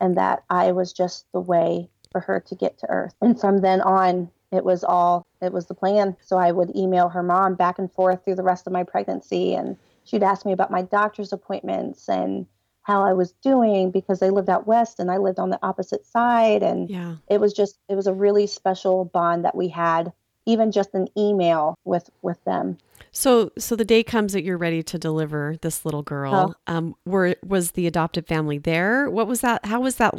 and 0.00 0.16
that 0.16 0.44
I 0.50 0.72
was 0.72 0.92
just 0.92 1.26
the 1.32 1.40
way 1.40 1.88
for 2.10 2.20
her 2.20 2.40
to 2.40 2.54
get 2.54 2.78
to 2.78 2.90
earth. 2.90 3.14
And 3.20 3.40
from 3.40 3.58
then 3.58 3.80
on, 3.80 4.30
it 4.50 4.64
was 4.64 4.84
all 4.84 5.26
it 5.40 5.52
was 5.52 5.66
the 5.66 5.74
plan. 5.74 6.16
So 6.20 6.36
I 6.36 6.52
would 6.52 6.76
email 6.76 7.08
her 7.08 7.22
mom 7.22 7.54
back 7.54 7.78
and 7.78 7.90
forth 7.90 8.24
through 8.24 8.36
the 8.36 8.42
rest 8.42 8.66
of 8.66 8.72
my 8.72 8.84
pregnancy 8.84 9.54
and 9.54 9.76
she'd 10.04 10.22
ask 10.22 10.44
me 10.44 10.52
about 10.52 10.70
my 10.70 10.82
doctor's 10.82 11.32
appointments 11.32 12.08
and 12.08 12.46
how 12.82 13.02
I 13.02 13.12
was 13.12 13.32
doing 13.42 13.90
because 13.90 14.20
they 14.20 14.30
lived 14.30 14.50
out 14.50 14.66
west 14.66 15.00
and 15.00 15.10
I 15.10 15.16
lived 15.16 15.38
on 15.38 15.50
the 15.50 15.58
opposite 15.62 16.04
side 16.04 16.62
and 16.62 16.90
Yeah. 16.90 17.16
it 17.28 17.40
was 17.40 17.52
just 17.52 17.78
it 17.88 17.94
was 17.94 18.06
a 18.06 18.14
really 18.14 18.46
special 18.46 19.04
bond 19.04 19.44
that 19.44 19.54
we 19.54 19.68
had 19.68 20.12
even 20.46 20.72
just 20.72 20.94
an 20.94 21.06
email 21.16 21.76
with 21.84 22.10
with 22.22 22.42
them 22.44 22.78
So, 23.12 23.50
so 23.58 23.76
the 23.76 23.84
day 23.84 24.02
comes 24.02 24.32
that 24.32 24.42
you're 24.42 24.58
ready 24.58 24.82
to 24.84 24.98
deliver 24.98 25.56
this 25.60 25.84
little 25.84 26.02
girl. 26.02 26.54
Um, 26.66 26.94
were 27.04 27.36
was 27.44 27.72
the 27.72 27.86
adoptive 27.86 28.26
family 28.26 28.58
there? 28.58 29.10
What 29.10 29.26
was 29.26 29.40
that? 29.42 29.66
How 29.66 29.80
was 29.80 29.96
that? 29.96 30.14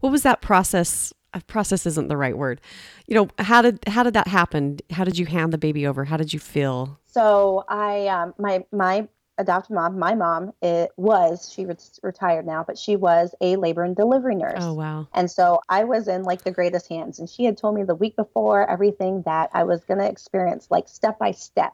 What 0.00 0.10
was 0.12 0.22
that 0.22 0.40
process? 0.42 1.12
uh, 1.32 1.40
Process 1.46 1.86
isn't 1.86 2.08
the 2.08 2.16
right 2.16 2.36
word. 2.36 2.60
You 3.06 3.14
know, 3.16 3.28
how 3.38 3.62
did 3.62 3.78
how 3.86 4.02
did 4.02 4.14
that 4.14 4.28
happen? 4.28 4.78
How 4.90 5.04
did 5.04 5.18
you 5.18 5.26
hand 5.26 5.52
the 5.52 5.58
baby 5.58 5.86
over? 5.86 6.04
How 6.04 6.16
did 6.16 6.32
you 6.32 6.40
feel? 6.40 6.98
so 7.06 7.64
i 7.68 8.08
um, 8.08 8.34
my 8.38 8.64
my 8.72 9.06
adopted 9.38 9.74
mom 9.74 9.98
my 9.98 10.14
mom 10.14 10.52
it 10.62 10.90
was 10.96 11.50
she 11.52 11.66
was 11.66 11.98
retired 12.02 12.46
now 12.46 12.64
but 12.66 12.78
she 12.78 12.96
was 12.96 13.34
a 13.40 13.56
labor 13.56 13.82
and 13.82 13.96
delivery 13.96 14.34
nurse 14.34 14.56
Oh 14.60 14.74
wow. 14.74 15.06
And 15.14 15.30
so 15.30 15.60
I 15.68 15.84
was 15.84 16.08
in 16.08 16.24
like 16.24 16.42
the 16.42 16.50
greatest 16.50 16.88
hands. 16.88 17.20
And 17.20 17.30
she 17.30 17.44
had 17.44 17.56
told 17.56 17.76
me 17.76 17.84
the 17.84 17.94
week 17.94 18.16
before 18.16 18.68
everything 18.68 19.22
that 19.22 19.48
I 19.54 19.62
was 19.62 19.84
going 19.84 20.00
to 20.00 20.08
experience, 20.08 20.66
like 20.70 20.88
step 20.88 21.18
by 21.20 21.30
step. 21.30 21.72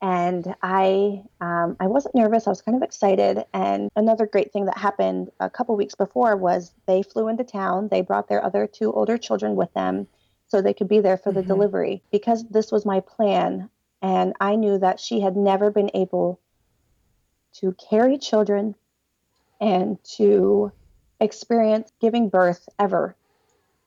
And 0.00 0.54
I, 0.62 1.22
um, 1.40 1.76
I 1.78 1.88
wasn't 1.88 2.14
nervous. 2.14 2.46
I 2.46 2.50
was 2.50 2.62
kind 2.62 2.76
of 2.76 2.82
excited. 2.82 3.44
And 3.52 3.88
another 3.96 4.26
great 4.26 4.52
thing 4.52 4.66
that 4.66 4.78
happened 4.78 5.30
a 5.40 5.50
couple 5.50 5.76
weeks 5.76 5.94
before 5.96 6.36
was 6.36 6.72
they 6.86 7.02
flew 7.02 7.28
into 7.28 7.44
town. 7.44 7.88
They 7.88 8.00
brought 8.02 8.28
their 8.28 8.44
other 8.44 8.66
two 8.66 8.92
older 8.92 9.18
children 9.18 9.54
with 9.56 9.72
them, 9.74 10.06
so 10.48 10.60
they 10.60 10.74
could 10.74 10.88
be 10.88 11.00
there 11.00 11.16
for 11.16 11.32
the 11.32 11.42
Mhm. 11.42 11.46
delivery. 11.48 12.02
Because 12.10 12.44
this 12.48 12.72
was 12.72 12.86
my 12.86 13.00
plan, 13.00 13.70
and 14.00 14.34
I 14.40 14.56
knew 14.56 14.78
that 14.78 14.98
she 15.00 15.20
had 15.20 15.36
never 15.36 15.70
been 15.70 15.90
able 15.94 16.40
to 17.54 17.74
carry 17.90 18.18
children 18.18 18.74
and 19.60 20.02
to 20.16 20.72
experience 21.20 21.92
giving 22.00 22.28
birth 22.28 22.68
ever 22.78 23.14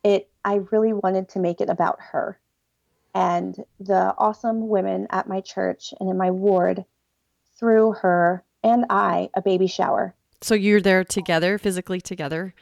it 0.04 0.30
i 0.46 0.56
really 0.72 0.94
wanted 0.94 1.28
to 1.28 1.40
make 1.40 1.60
it 1.60 1.70
about 1.70 1.98
her 2.00 2.40
and 3.14 3.64
the 3.80 4.14
awesome 4.18 4.68
women 4.68 5.08
at 5.10 5.28
my 5.28 5.42
church 5.42 5.94
and 6.00 6.10
in 6.10 6.18
my 6.18 6.32
ward 6.32 6.86
threw 7.60 7.92
her 7.92 8.44
and 8.64 8.86
i 8.90 9.30
a 9.34 9.42
baby 9.42 9.68
shower 9.68 10.14
So 10.42 10.54
you're 10.56 10.82
there 10.82 11.04
together, 11.04 11.58
physically 11.58 12.00
together. 12.02 12.54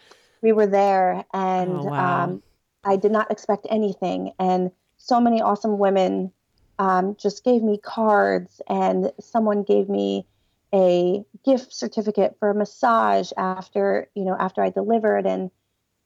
we 0.41 0.51
were 0.53 0.67
there 0.67 1.23
and 1.33 1.69
Oh, 1.71 1.83
wow. 1.83 2.23
um, 2.23 2.43
i 2.83 2.95
did 2.95 3.11
not 3.11 3.29
expect 3.29 3.67
anything 3.69 4.31
and 4.39 4.71
so 4.97 5.19
many 5.19 5.41
awesome 5.41 5.77
women 5.77 6.31
um, 6.79 7.15
just 7.19 7.43
gave 7.43 7.61
me 7.61 7.77
cards 7.77 8.59
and 8.67 9.11
someone 9.19 9.61
gave 9.63 9.87
me 9.87 10.25
a 10.73 11.23
gift 11.45 11.73
certificate 11.73 12.35
for 12.39 12.49
a 12.49 12.55
massage 12.55 13.31
after 13.37 14.09
you 14.15 14.25
know 14.25 14.35
after 14.39 14.61
i 14.61 14.69
delivered 14.69 15.25
and 15.25 15.51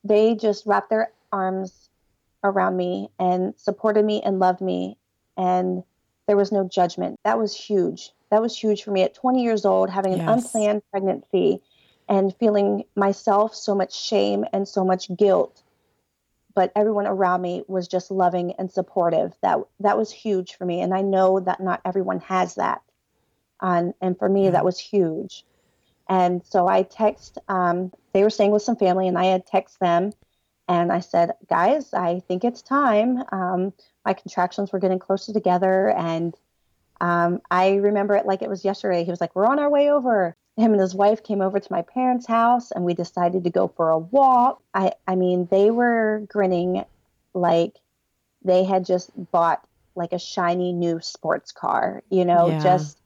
they 0.03 0.35
just 0.35 0.65
wrapped 0.65 0.89
their 0.89 1.11
arms 1.31 1.89
around 2.43 2.77
me 2.77 3.09
and 3.19 3.53
supported 3.57 4.05
me 4.05 4.21
and 4.23 4.39
loved 4.39 4.61
me 4.61 4.97
and 5.37 5.83
there 6.27 6.37
was 6.37 6.51
no 6.51 6.67
judgment. 6.67 7.19
That 7.23 7.39
was 7.39 7.55
huge. 7.55 8.11
That 8.31 8.41
was 8.41 8.57
huge 8.57 8.83
for 8.83 8.91
me 8.91 9.03
at 9.03 9.13
20 9.13 9.41
years 9.41 9.65
old 9.65 9.89
having 9.89 10.13
an 10.13 10.19
Yes. 10.19 10.45
unplanned 10.45 10.81
pregnancy 10.91 11.61
and 12.09 12.35
feeling 12.37 12.83
myself 12.95 13.55
so 13.55 13.73
much 13.73 13.97
shame 13.97 14.45
and 14.53 14.67
so 14.67 14.83
much 14.83 15.13
guilt. 15.15 15.63
But 16.53 16.71
everyone 16.75 17.07
around 17.07 17.41
me 17.41 17.63
was 17.67 17.87
just 17.87 18.11
loving 18.11 18.53
and 18.53 18.71
supportive. 18.71 19.33
That 19.41 19.59
that 19.79 19.97
was 19.97 20.11
huge 20.11 20.55
for 20.55 20.65
me 20.65 20.81
and 20.81 20.93
i 20.93 21.01
know 21.01 21.39
that 21.39 21.61
not 21.61 21.81
everyone 21.85 22.19
has 22.21 22.55
that 22.55 22.81
and 23.61 23.93
and 24.01 24.17
for 24.17 24.29
me 24.29 24.49
that 24.49 24.65
was 24.65 24.79
huge. 24.79 25.43
And 26.09 26.45
so 26.45 26.67
i 26.67 26.83
text 26.83 27.37
um, 27.47 27.91
they 28.13 28.23
were 28.23 28.29
staying 28.29 28.51
with 28.51 28.61
some 28.63 28.75
family 28.77 29.07
and 29.07 29.17
i 29.17 29.25
had 29.25 29.45
text 29.45 29.79
them 29.79 30.11
and 30.67 30.91
i 30.91 30.99
said 30.99 31.31
guys 31.49 31.93
i 31.93 32.21
think 32.27 32.43
it's 32.43 32.61
time. 32.61 33.23
Um, 33.31 33.73
my 34.05 34.13
contractions 34.13 34.71
were 34.71 34.79
getting 34.79 34.99
closer 34.99 35.33
together 35.33 35.89
and 35.91 36.33
um, 37.01 37.41
i 37.51 37.75
remember 37.75 38.15
it 38.15 38.25
like 38.25 38.41
it 38.41 38.49
was 38.49 38.65
yesterday. 38.65 39.03
He 39.03 39.11
was 39.11 39.21
like 39.21 39.35
we're 39.35 39.45
on 39.47 39.59
our 39.59 39.69
way 39.69 39.91
over. 39.91 40.35
Him 40.57 40.71
and 40.71 40.81
his 40.81 40.95
wife 40.95 41.21
came 41.23 41.41
over 41.41 41.59
to 41.59 41.71
my 41.71 41.83
parents 41.83 42.25
house 42.25 42.71
and 42.71 42.83
we 42.83 42.95
decided 42.95 43.43
to 43.43 43.51
go 43.51 43.67
for 43.67 43.89
a 43.91 43.99
walk. 43.99 44.61
I 44.73 44.93
i 45.07 45.15
mean 45.15 45.47
they 45.51 45.71
were 45.71 46.23
grinning 46.29 46.85
like 47.33 47.75
they 48.43 48.63
had 48.63 48.85
just 48.85 49.11
bought 49.31 49.61
like 49.95 50.13
a 50.13 50.19
shiny 50.19 50.73
new 50.73 50.99
sports 51.01 51.51
car 51.51 52.03
you 52.09 52.25
know 52.25 52.51
Yeah. 52.51 52.59
just 52.61 52.99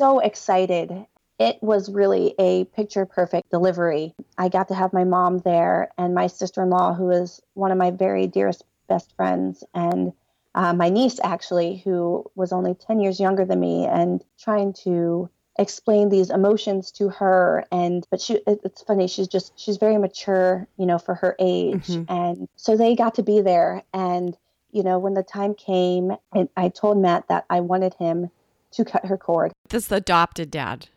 so 0.00 0.18
excited. 0.18 1.06
It 1.38 1.62
was 1.62 1.90
really 1.90 2.34
a 2.38 2.64
picture 2.64 3.04
perfect 3.04 3.50
delivery. 3.50 4.14
I 4.38 4.48
got 4.48 4.68
to 4.68 4.74
have 4.74 4.92
my 4.92 5.04
mom 5.04 5.38
there 5.40 5.90
and 5.98 6.14
my 6.14 6.26
sister-in-law 6.26 6.94
who 6.94 7.10
is 7.10 7.40
one 7.54 7.70
of 7.70 7.78
my 7.78 7.90
very 7.90 8.26
dearest 8.26 8.64
best 8.88 9.14
friends 9.14 9.62
and 9.74 10.12
uh, 10.54 10.72
my 10.72 10.88
niece 10.88 11.20
actually 11.22 11.76
who 11.84 12.24
was 12.34 12.52
only 12.52 12.74
10 12.74 12.98
years 13.00 13.20
younger 13.20 13.44
than 13.44 13.60
me 13.60 13.86
and 13.86 14.24
trying 14.38 14.72
to 14.84 15.30
explain 15.58 16.08
these 16.08 16.30
emotions 16.30 16.90
to 16.92 17.08
her. 17.10 17.64
And 17.70 18.06
but 18.10 18.20
she 18.20 18.40
it's 18.46 18.82
funny 18.82 19.06
she's 19.06 19.28
just 19.28 19.52
she's 19.56 19.76
very 19.76 19.98
mature 19.98 20.66
you 20.78 20.86
know 20.86 20.98
for 20.98 21.14
her 21.14 21.36
age. 21.38 21.86
Mhm. 21.88 22.06
and 22.08 22.48
so 22.56 22.76
they 22.76 22.96
got 22.96 23.14
to 23.16 23.22
be 23.22 23.40
there. 23.42 23.82
And 23.92 24.36
you 24.72 24.82
know 24.82 24.98
when 24.98 25.14
the 25.14 25.22
time 25.22 25.54
came 25.54 26.12
and 26.32 26.48
i 26.56 26.68
told 26.68 26.96
matt 26.96 27.26
that 27.28 27.44
i 27.50 27.58
wanted 27.60 27.94
him 27.94 28.30
to 28.72 28.84
cut 28.84 29.06
her 29.06 29.16
cord. 29.16 29.52
This 29.68 29.90
adopted 29.92 30.50
dad. 30.50 30.88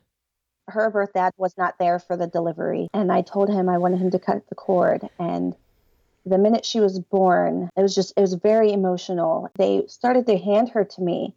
her 0.70 0.90
birth 0.90 1.14
dad 1.14 1.34
was 1.38 1.58
not 1.58 1.76
there 1.80 2.00
for 2.00 2.16
the 2.16 2.28
delivery 2.28 2.88
and 2.94 3.12
i 3.12 3.22
told 3.22 3.50
him 3.50 3.68
i 3.68 3.78
wanted 3.78 4.00
him 4.00 4.12
to 4.12 4.20
cut 4.20 4.48
the 4.48 4.56
cord. 4.56 5.10
And 5.20 5.56
the 6.26 6.38
minute 6.38 6.66
she 6.66 6.80
was 6.80 7.00
born 7.00 7.70
it 7.76 7.82
was 7.82 7.94
just 7.96 8.14
it 8.16 8.22
was 8.22 8.36
very 8.36 8.72
emotional. 8.72 9.50
They 9.58 9.84
started 9.88 10.26
to 10.28 10.38
hand 10.38 10.70
her 10.70 10.86
to 10.86 11.02
me 11.02 11.36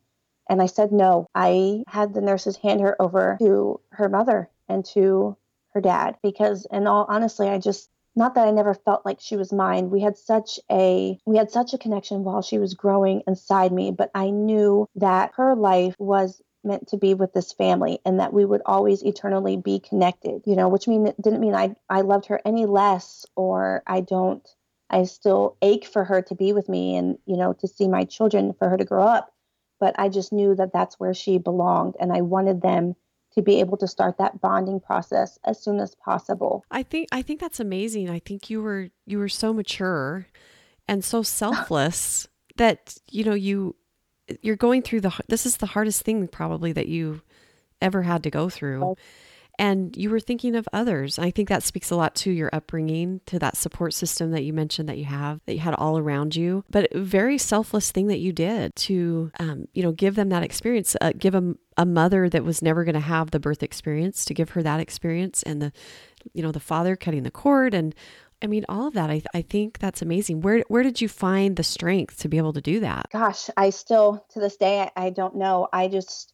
and 0.49 0.63
i 0.63 0.67
said 0.67 0.93
no. 0.93 1.27
I 1.35 1.83
had 1.89 2.15
the 2.15 2.21
nurses 2.21 2.57
hand 2.57 2.81
her 2.83 3.01
over 3.03 3.37
to 3.41 3.81
her 3.91 4.09
mother 4.09 4.49
and 4.69 4.85
to 4.95 5.37
her 5.75 5.81
dad 5.81 6.17
because 6.23 6.67
and 6.71 6.87
all 6.89 7.07
honestly 7.09 7.49
i 7.49 7.59
just 7.59 7.91
not 8.17 8.35
that 8.35 8.49
i 8.49 8.51
never 8.51 8.75
felt 8.75 9.05
like 9.05 9.19
she 9.21 9.37
was 9.37 9.53
mine. 9.53 9.91
We 9.91 10.01
had 10.01 10.17
such 10.17 10.59
a 10.71 11.19
we 11.27 11.37
had 11.37 11.51
such 11.51 11.75
a 11.75 11.79
connection 11.79 12.25
while 12.25 12.43
she 12.43 12.59
was 12.59 12.75
growing 12.75 13.23
inside 13.27 13.73
me 13.73 13.91
but 13.93 14.11
i 14.15 14.31
knew 14.31 14.89
that 14.97 15.33
her 15.37 15.55
life 15.55 15.95
was 15.99 16.43
meant 16.65 16.89
to 16.89 16.97
be 16.97 17.15
with 17.15 17.33
this 17.33 17.53
family 17.53 18.01
and 18.05 18.19
that 18.19 18.33
we 18.33 18.45
would 18.45 18.63
always 18.67 19.03
eternally 19.05 19.57
be 19.57 19.79
connected 19.79 20.43
you 20.47 20.57
know 20.57 20.69
which 20.69 20.89
mean 20.89 21.13
didn't 21.21 21.41
mean 21.41 21.55
i 21.55 21.75
i 21.89 22.01
loved 22.01 22.27
her 22.27 22.41
any 22.45 22.67
less 22.67 23.25
or 23.37 23.83
i 23.87 24.01
don't 24.01 24.49
i 24.91 25.05
still 25.05 25.57
ache 25.63 25.87
for 25.87 26.05
her 26.05 26.23
to 26.23 26.35
be 26.35 26.53
with 26.53 26.69
me 26.69 26.97
and 26.97 27.19
you 27.27 27.37
know 27.37 27.53
to 27.53 27.69
see 27.69 27.87
my 27.87 28.05
children 28.05 28.53
for 28.59 28.69
her 28.69 28.77
to 28.77 28.85
grow 28.85 29.05
up. 29.05 29.33
But 29.79 29.95
i 29.99 30.09
just 30.09 30.33
knew 30.33 30.55
that 30.55 30.73
that's 30.73 30.99
where 30.99 31.15
she 31.15 31.39
belonged 31.39 31.97
and 32.01 32.13
i 32.13 32.23
wanted 32.23 32.63
them 32.63 32.97
to 33.37 33.43
be 33.43 33.61
able 33.61 33.77
to 33.77 33.87
start 33.87 34.17
that 34.19 34.41
bonding 34.41 34.81
process 34.81 35.39
as 35.45 35.63
soon 35.63 35.79
as 35.79 35.95
possible 35.95 36.65
I 36.71 36.83
think 36.83 37.09
I 37.13 37.23
think 37.23 37.41
that's 37.41 37.61
amazing. 37.61 38.11
I 38.11 38.19
think 38.19 38.51
you 38.51 38.63
were 38.63 38.89
you 39.07 39.19
were 39.19 39.29
so 39.29 39.53
mature 39.53 40.27
and 40.89 41.05
so 41.05 41.23
selfless 41.23 42.29
that 42.57 42.97
you 43.11 43.25
know 43.25 43.35
you 43.35 43.77
you're 44.43 44.57
going 44.57 44.83
through 44.83 45.03
the 45.03 45.13
this 45.29 45.47
is 45.47 45.59
the 45.59 45.67
hardest 45.67 46.03
thing 46.03 46.27
probably 46.29 46.73
that 46.73 46.89
you 46.89 47.23
ever 47.81 48.03
had 48.03 48.23
to 48.25 48.31
go 48.31 48.49
through. 48.49 48.97
And 49.59 49.97
you 49.97 50.11
were 50.11 50.21
thinking 50.21 50.55
of 50.55 50.69
others. 50.73 51.19
I 51.19 51.31
think 51.31 51.49
that 51.49 51.63
speaks 51.63 51.91
a 51.91 51.97
lot 51.97 52.15
to 52.17 52.31
your 52.31 52.51
upbringing, 52.53 53.21
to 53.27 53.39
that 53.39 53.57
support 53.57 53.95
system 53.95 54.31
that 54.33 54.45
you 54.45 54.53
mentioned 54.53 54.89
that 54.89 54.99
you 54.99 55.05
have, 55.07 55.41
that 55.47 55.55
you 55.55 55.61
had 55.61 55.75
all 55.75 55.99
around 55.99 56.37
you. 56.37 56.65
But 56.71 56.89
a 56.93 57.01
very 57.01 57.39
selfless 57.39 57.91
thing 57.91 58.09
that 58.09 58.19
you 58.19 58.33
did 58.33 58.75
to, 58.77 59.31
um, 59.41 59.69
you 59.73 59.83
know, 59.83 59.93
give 59.93 60.15
them 60.15 60.29
that 60.31 60.43
experience, 60.43 60.97
uh, 61.01 61.13
give 61.17 61.33
them 61.33 61.59
a 61.77 61.87
mother 61.87 62.29
that 62.29 62.45
was 62.45 62.63
never 62.63 62.85
going 62.85 62.95
to 62.95 63.01
have 63.01 63.31
the 63.31 63.41
birth 63.41 63.63
experience, 63.63 64.25
to 64.27 64.35
give 64.35 64.51
her 64.51 64.63
that 64.63 64.81
experience, 64.81 65.43
and 65.43 65.61
the, 65.61 65.73
you 66.33 66.43
know, 66.43 66.53
the 66.53 66.61
father 66.61 66.97
cutting 66.97 67.23
the 67.23 67.31
cord, 67.31 67.75
and 67.75 67.95
I 68.43 68.47
mean 68.47 68.65
all 68.69 68.87
of 68.89 68.95
that. 68.95 69.11
I, 69.11 69.23
I 69.35 69.43
think 69.43 69.79
that's 69.79 70.03
amazing. 70.03 70.43
Where 70.43 70.63
where 70.69 70.83
did 70.83 71.01
you 71.01 71.09
find 71.09 71.57
the 71.57 71.63
strength 71.63 72.19
to 72.19 72.29
be 72.29 72.37
able 72.37 72.53
to 72.53 72.61
do 72.61 72.81
that? 72.81 73.07
gosh 73.13 73.49
i 73.57 73.71
still 73.71 74.25
to 74.31 74.41
this 74.41 74.57
day 74.57 74.81
I, 74.81 75.07
I 75.07 75.11
don't 75.11 75.37
know 75.37 75.69
i 75.73 75.89
just 75.89 76.33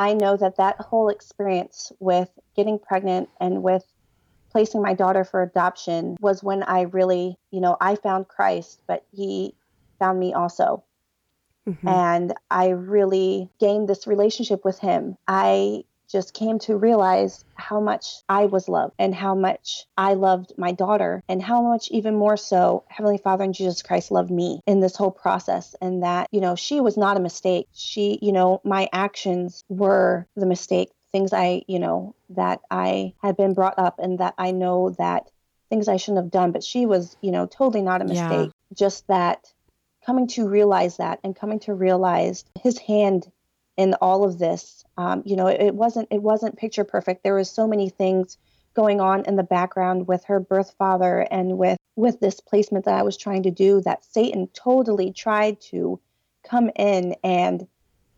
i 0.00 0.12
know 0.14 0.36
that 0.36 0.56
that 0.56 0.76
whole 0.80 1.08
experience 1.08 1.92
with 2.00 2.30
getting 2.56 2.78
pregnant 2.78 3.28
and 3.40 3.62
with 3.62 3.84
placing 4.50 4.82
my 4.82 4.94
daughter 4.94 5.24
for 5.24 5.42
adoption 5.42 6.16
was 6.20 6.42
when 6.42 6.62
I 6.62 6.82
really, 6.82 7.38
you 7.50 7.60
know, 7.60 7.76
I 7.80 7.94
found 7.94 8.28
Christ, 8.28 8.82
but 8.86 9.04
he 9.12 9.54
found 9.98 10.18
me 10.18 10.34
also. 10.34 10.84
Mm-hmm. 11.68 11.88
And 11.88 12.34
I 12.50 12.70
really 12.70 13.48
gained 13.60 13.88
this 13.88 14.06
relationship 14.06 14.64
with 14.64 14.78
him. 14.78 15.16
I 15.28 15.84
just 16.10 16.34
came 16.34 16.58
to 16.60 16.76
realize 16.76 17.44
how 17.54 17.80
much 17.80 18.22
I 18.28 18.46
was 18.46 18.68
loved 18.68 18.94
and 18.98 19.14
how 19.14 19.34
much 19.34 19.86
I 19.96 20.14
loved 20.14 20.52
my 20.56 20.72
daughter 20.72 21.22
and 21.28 21.42
how 21.42 21.62
much 21.62 21.88
even 21.90 22.16
more 22.16 22.36
so 22.36 22.84
Heavenly 22.88 23.18
Father 23.18 23.44
and 23.44 23.54
Jesus 23.54 23.82
Christ 23.82 24.10
loved 24.10 24.30
me 24.30 24.60
in 24.66 24.80
this 24.80 24.96
whole 24.96 25.10
process 25.10 25.74
and 25.80 26.02
that, 26.02 26.28
you 26.32 26.40
know, 26.40 26.56
she 26.56 26.80
was 26.80 26.96
not 26.96 27.16
a 27.16 27.20
mistake. 27.20 27.66
She, 27.72 28.18
you 28.22 28.32
know, 28.32 28.60
my 28.64 28.88
actions 28.92 29.64
were 29.68 30.26
the 30.36 30.46
mistake 30.46 30.90
things 31.12 31.32
I, 31.32 31.62
you 31.66 31.78
know, 31.78 32.14
that 32.30 32.60
I 32.70 33.14
had 33.22 33.36
been 33.36 33.54
brought 33.54 33.78
up 33.78 33.98
and 33.98 34.18
that 34.18 34.34
I 34.38 34.52
know 34.52 34.90
that 34.98 35.28
things 35.68 35.88
I 35.88 35.96
shouldn't 35.96 36.24
have 36.24 36.30
done, 36.30 36.52
but 36.52 36.64
she 36.64 36.86
was, 36.86 37.16
you 37.20 37.30
know, 37.30 37.46
totally 37.46 37.82
not 37.82 38.02
a 38.02 38.04
mistake. 38.04 38.50
Yeah. 38.50 38.76
Just 38.76 39.06
that 39.08 39.52
coming 40.04 40.28
to 40.28 40.48
realize 40.48 40.96
that 40.96 41.20
and 41.24 41.36
coming 41.36 41.60
to 41.60 41.74
realize 41.74 42.44
his 42.60 42.78
hand 42.78 43.30
in 43.80 43.94
all 43.94 44.24
of 44.24 44.38
this. 44.38 44.84
Um, 44.98 45.22
you 45.24 45.36
know, 45.36 45.46
it, 45.46 45.58
it 45.58 45.74
wasn't 45.74 46.06
it 46.10 46.22
wasn't 46.22 46.58
picture 46.58 46.84
perfect. 46.84 47.24
There 47.24 47.34
was 47.34 47.50
so 47.50 47.66
many 47.66 47.88
things 47.88 48.36
going 48.74 49.00
on 49.00 49.24
in 49.24 49.36
the 49.36 49.42
background 49.42 50.06
with 50.06 50.22
her 50.24 50.38
birth 50.38 50.74
father 50.78 51.26
and 51.30 51.56
with 51.56 51.78
with 51.96 52.20
this 52.20 52.40
placement 52.40 52.84
that 52.84 52.98
I 52.98 53.02
was 53.02 53.16
trying 53.16 53.42
to 53.44 53.50
do 53.50 53.80
that 53.80 54.04
Satan 54.04 54.48
totally 54.52 55.12
tried 55.12 55.62
to 55.72 55.98
come 56.44 56.70
in 56.76 57.16
and 57.24 57.66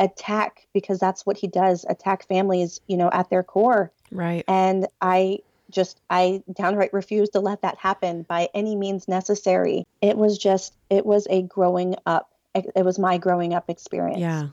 attack 0.01 0.67
because 0.75 0.99
that's 0.99 1.25
what 1.25 1.37
he 1.37 1.47
does. 1.47 1.87
Attack 1.89 2.27
families 2.27 2.81
you 2.89 2.97
know 2.97 3.09
at 3.13 3.31
their 3.31 3.45
core. 3.45 3.93
Right. 4.11 4.45
And 4.49 4.89
i 5.01 5.39
just 5.71 6.01
i 6.11 6.43
downright 6.53 6.93
refused 6.93 7.33
to 7.33 7.41
let 7.41 7.63
that 7.63 7.79
happen 7.79 8.23
by 8.23 8.49
any 8.53 8.75
means 8.75 9.07
necessary. 9.07 9.87
It 10.01 10.17
was 10.17 10.39
just 10.39 10.75
it 10.91 11.07
was 11.07 11.29
a 11.31 11.43
growing 11.43 11.95
up 12.05 12.33
it 12.53 12.85
was 12.85 12.99
my 12.99 13.17
growing 13.17 13.55
up 13.55 13.71
experience. 13.71 14.19
Yeah 14.19 14.49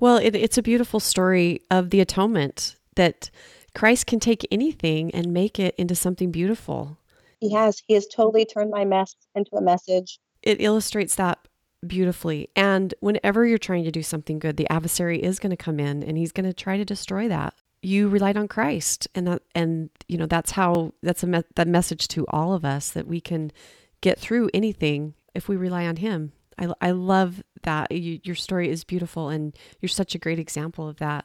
well 0.00 0.16
it, 0.16 0.34
it's 0.34 0.58
a 0.58 0.62
beautiful 0.62 1.00
story 1.00 1.60
of 1.70 1.90
the 1.90 2.00
atonement 2.00 2.76
that 2.96 3.30
christ 3.74 4.06
can 4.06 4.20
take 4.20 4.46
anything 4.50 5.10
and 5.12 5.32
make 5.32 5.58
it 5.58 5.74
into 5.76 5.94
something 5.94 6.30
beautiful 6.30 6.98
he 7.40 7.52
has 7.52 7.82
he 7.86 7.94
has 7.94 8.06
totally 8.06 8.44
turned 8.44 8.70
my 8.70 8.84
mess 8.84 9.14
into 9.34 9.54
a 9.56 9.62
message 9.62 10.18
it 10.42 10.60
illustrates 10.60 11.14
that 11.16 11.38
beautifully. 11.86 12.48
And 12.56 12.94
whenever 13.00 13.46
you're 13.46 13.58
trying 13.58 13.84
to 13.84 13.90
do 13.90 14.02
something 14.02 14.38
good, 14.38 14.56
the 14.56 14.70
adversary 14.70 15.22
is 15.22 15.38
going 15.38 15.50
to 15.50 15.56
come 15.56 15.78
in 15.78 16.02
and 16.02 16.18
he's 16.18 16.32
going 16.32 16.46
to 16.46 16.52
try 16.52 16.76
to 16.76 16.84
destroy 16.84 17.28
that. 17.28 17.54
You 17.80 18.08
relied 18.08 18.36
on 18.36 18.48
Christ, 18.48 19.06
and 19.14 19.28
that, 19.28 19.42
and 19.54 19.90
you 20.08 20.18
know 20.18 20.26
that's 20.26 20.50
how 20.50 20.94
that's 21.00 21.22
a 21.22 21.28
me- 21.28 21.44
that 21.54 21.68
message 21.68 22.08
to 22.08 22.26
all 22.26 22.52
of 22.52 22.64
us 22.64 22.90
that 22.90 23.06
we 23.06 23.20
can 23.20 23.52
get 24.00 24.18
through 24.18 24.50
anything 24.52 25.14
if 25.32 25.48
we 25.48 25.56
rely 25.56 25.86
on 25.86 25.94
Him. 25.94 26.32
I, 26.58 26.72
I 26.80 26.90
love 26.90 27.42
that 27.62 27.92
you, 27.92 28.20
your 28.24 28.34
story 28.34 28.68
is 28.68 28.84
beautiful, 28.84 29.28
and 29.28 29.56
you're 29.80 29.88
such 29.88 30.14
a 30.14 30.18
great 30.18 30.38
example 30.38 30.88
of 30.88 30.96
that. 30.98 31.24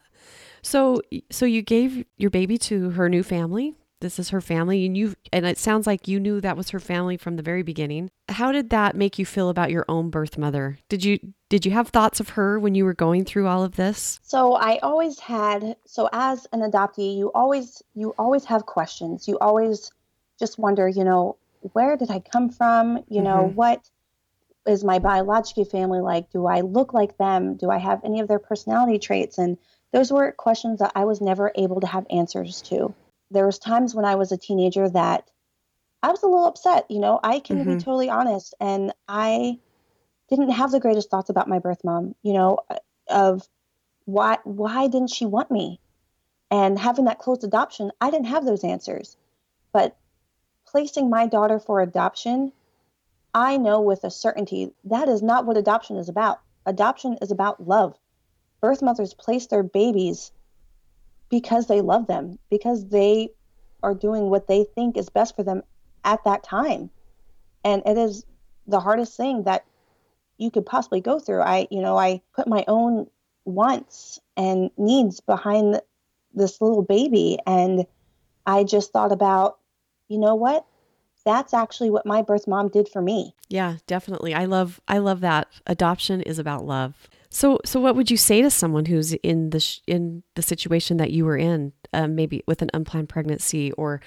So, 0.61 1.01
so 1.29 1.45
you 1.45 1.61
gave 1.61 2.05
your 2.17 2.29
baby 2.29 2.57
to 2.59 2.91
her 2.91 3.09
new 3.09 3.23
family. 3.23 3.75
This 4.03 4.19
is 4.19 4.29
her 4.29 4.41
family 4.41 4.85
and 4.85 4.97
you 4.97 5.15
and 5.31 5.45
it 5.45 5.57
sounds 5.57 5.87
like 5.87 6.09
you 6.09 6.19
knew 6.19 6.41
that 6.41 6.57
was 6.57 6.71
her 6.71 6.79
family 6.81 7.15
from 7.15 7.37
the 7.37 7.41
very 7.41 7.63
beginning. 7.63 8.11
How 8.27 8.51
did 8.51 8.69
that 8.71 8.97
make 8.97 9.17
you 9.17 9.25
feel 9.25 9.47
about 9.47 9.71
your 9.71 9.85
own 9.87 10.09
birth 10.09 10.37
mother? 10.37 10.77
Did 10.89 11.05
you 11.05 11.19
did 11.47 11.65
you 11.65 11.71
have 11.71 11.87
thoughts 11.87 12.19
of 12.19 12.29
her 12.29 12.59
when 12.59 12.75
you 12.75 12.83
were 12.83 12.93
going 12.93 13.23
through 13.23 13.47
all 13.47 13.63
of 13.63 13.77
this? 13.77 14.19
So 14.21 14.55
i 14.55 14.77
always 14.79 15.19
had 15.19 15.77
so 15.85 16.09
as 16.11 16.45
an 16.51 16.59
adoptee 16.69 17.17
you 17.17 17.31
always 17.33 17.81
you 17.95 18.13
always 18.19 18.43
have 18.43 18.65
questions. 18.65 19.25
You 19.25 19.39
always 19.39 19.89
just 20.37 20.59
wonder 20.59 20.89
you 20.89 21.05
know 21.05 21.37
where 21.71 21.95
did 21.95 22.11
i 22.11 22.19
come 22.19 22.49
from? 22.49 22.97
You 23.07 23.21
mm-hmm. 23.21 23.23
know 23.23 23.51
what 23.55 23.89
is 24.65 24.83
my 24.83 24.99
biological 24.99 25.65
family 25.65 25.99
like 25.99 26.29
do 26.31 26.45
i 26.45 26.61
look 26.61 26.93
like 26.93 27.17
them 27.17 27.55
do 27.55 27.69
i 27.69 27.77
have 27.77 28.01
any 28.03 28.19
of 28.19 28.27
their 28.27 28.39
personality 28.39 28.97
traits 28.97 29.37
and 29.37 29.57
those 29.91 30.11
were 30.11 30.31
questions 30.31 30.79
that 30.79 30.91
i 30.95 31.05
was 31.05 31.21
never 31.21 31.51
able 31.55 31.81
to 31.81 31.87
have 31.87 32.05
answers 32.09 32.61
to 32.61 32.93
there 33.33 33.45
was 33.45 33.59
times 33.59 33.93
when 33.93 34.05
I 34.05 34.15
was 34.15 34.31
a 34.31 34.37
teenager 34.37 34.87
that 34.89 35.29
I 36.01 36.11
was 36.11 36.23
a 36.23 36.27
little 36.27 36.45
upset. 36.45 36.89
You 36.89 36.99
know, 36.99 37.19
I 37.21 37.39
can 37.39 37.57
mm-hmm. 37.57 37.77
be 37.77 37.83
totally 37.83 38.09
honest, 38.09 38.53
and 38.59 38.93
I 39.07 39.59
didn't 40.29 40.51
have 40.51 40.71
the 40.71 40.79
greatest 40.79 41.09
thoughts 41.09 41.29
about 41.29 41.49
my 41.49 41.59
birth 41.59 41.83
mom. 41.83 42.15
You 42.21 42.33
know, 42.33 42.59
of 43.07 43.47
why 44.05 44.37
why 44.43 44.87
didn't 44.87 45.09
she 45.09 45.25
want 45.25 45.51
me, 45.51 45.79
and 46.51 46.77
having 46.77 47.05
that 47.05 47.19
closed 47.19 47.43
adoption, 47.43 47.91
I 47.99 48.11
didn't 48.11 48.27
have 48.27 48.45
those 48.45 48.63
answers. 48.63 49.17
But 49.73 49.97
placing 50.67 51.09
my 51.09 51.27
daughter 51.27 51.59
for 51.59 51.81
adoption, 51.81 52.53
I 53.33 53.57
know 53.57 53.81
with 53.81 54.03
a 54.03 54.11
certainty 54.11 54.71
that 54.85 55.09
is 55.09 55.23
not 55.23 55.45
what 55.45 55.57
adoption 55.57 55.97
is 55.97 56.09
about. 56.09 56.39
Adoption 56.65 57.17
is 57.21 57.31
about 57.31 57.67
love. 57.67 57.97
Birth 58.61 58.81
mothers 58.81 59.13
place 59.13 59.47
their 59.47 59.63
babies 59.63 60.31
because 61.29 61.67
they 61.67 61.81
love 61.81 62.07
them, 62.07 62.37
because 62.49 62.87
they 62.89 63.29
are 63.81 63.95
doing 63.95 64.29
what 64.29 64.47
they 64.47 64.65
think 64.75 64.97
is 64.97 65.09
best 65.09 65.35
for 65.35 65.43
them 65.43 65.63
at 66.03 66.23
that 66.23 66.43
time. 66.43 66.89
And 67.65 67.81
it 67.85 67.97
is 67.97 68.23
the 68.67 68.79
hardest 68.79 69.17
thing 69.17 69.43
that 69.43 69.65
you 70.37 70.51
could 70.51 70.65
possibly 70.65 71.01
go 71.01 71.19
through. 71.19 71.41
I, 71.41 71.67
you 71.71 71.81
know, 71.81 71.97
I 71.97 72.21
put 72.35 72.47
my 72.47 72.63
own 72.67 73.07
wants 73.45 74.19
and 74.37 74.69
needs 74.77 75.19
behind 75.19 75.81
this 76.33 76.61
little 76.61 76.81
baby 76.81 77.37
and 77.45 77.85
I 78.45 78.63
just 78.63 78.91
thought 78.91 79.11
about, 79.11 79.57
you 80.07 80.17
know 80.17 80.35
what? 80.35 80.65
That's 81.25 81.53
actually 81.53 81.89
what 81.89 82.05
my 82.05 82.21
birth 82.21 82.47
mom 82.47 82.69
did 82.69 82.89
for 82.89 83.01
me. 83.01 83.33
Yeah, 83.49 83.77
definitely. 83.87 84.33
I 84.33 84.45
love 84.45 84.81
I 84.87 84.97
love 84.97 85.21
that. 85.21 85.47
Adoption 85.65 86.21
is 86.21 86.39
about 86.39 86.65
love. 86.65 86.95
So, 87.33 87.59
so 87.65 87.79
what 87.79 87.95
would 87.95 88.11
you 88.11 88.17
say 88.17 88.43
to 88.43 88.51
someone 88.51 88.85
who's 88.85 89.13
in 89.13 89.49
the 89.49 89.59
sh- 89.59 89.79
in 89.87 90.21
the 90.35 90.43
situation 90.43 90.97
that 90.97 91.09
you 91.09 91.25
were 91.25 91.35
in, 91.35 91.73
um, 91.91 92.13
maybe 92.13 92.43
with 92.47 92.61
an 92.61 92.69
unplanned 92.75 93.09
pregnancy, 93.09 93.71
or 93.71 94.01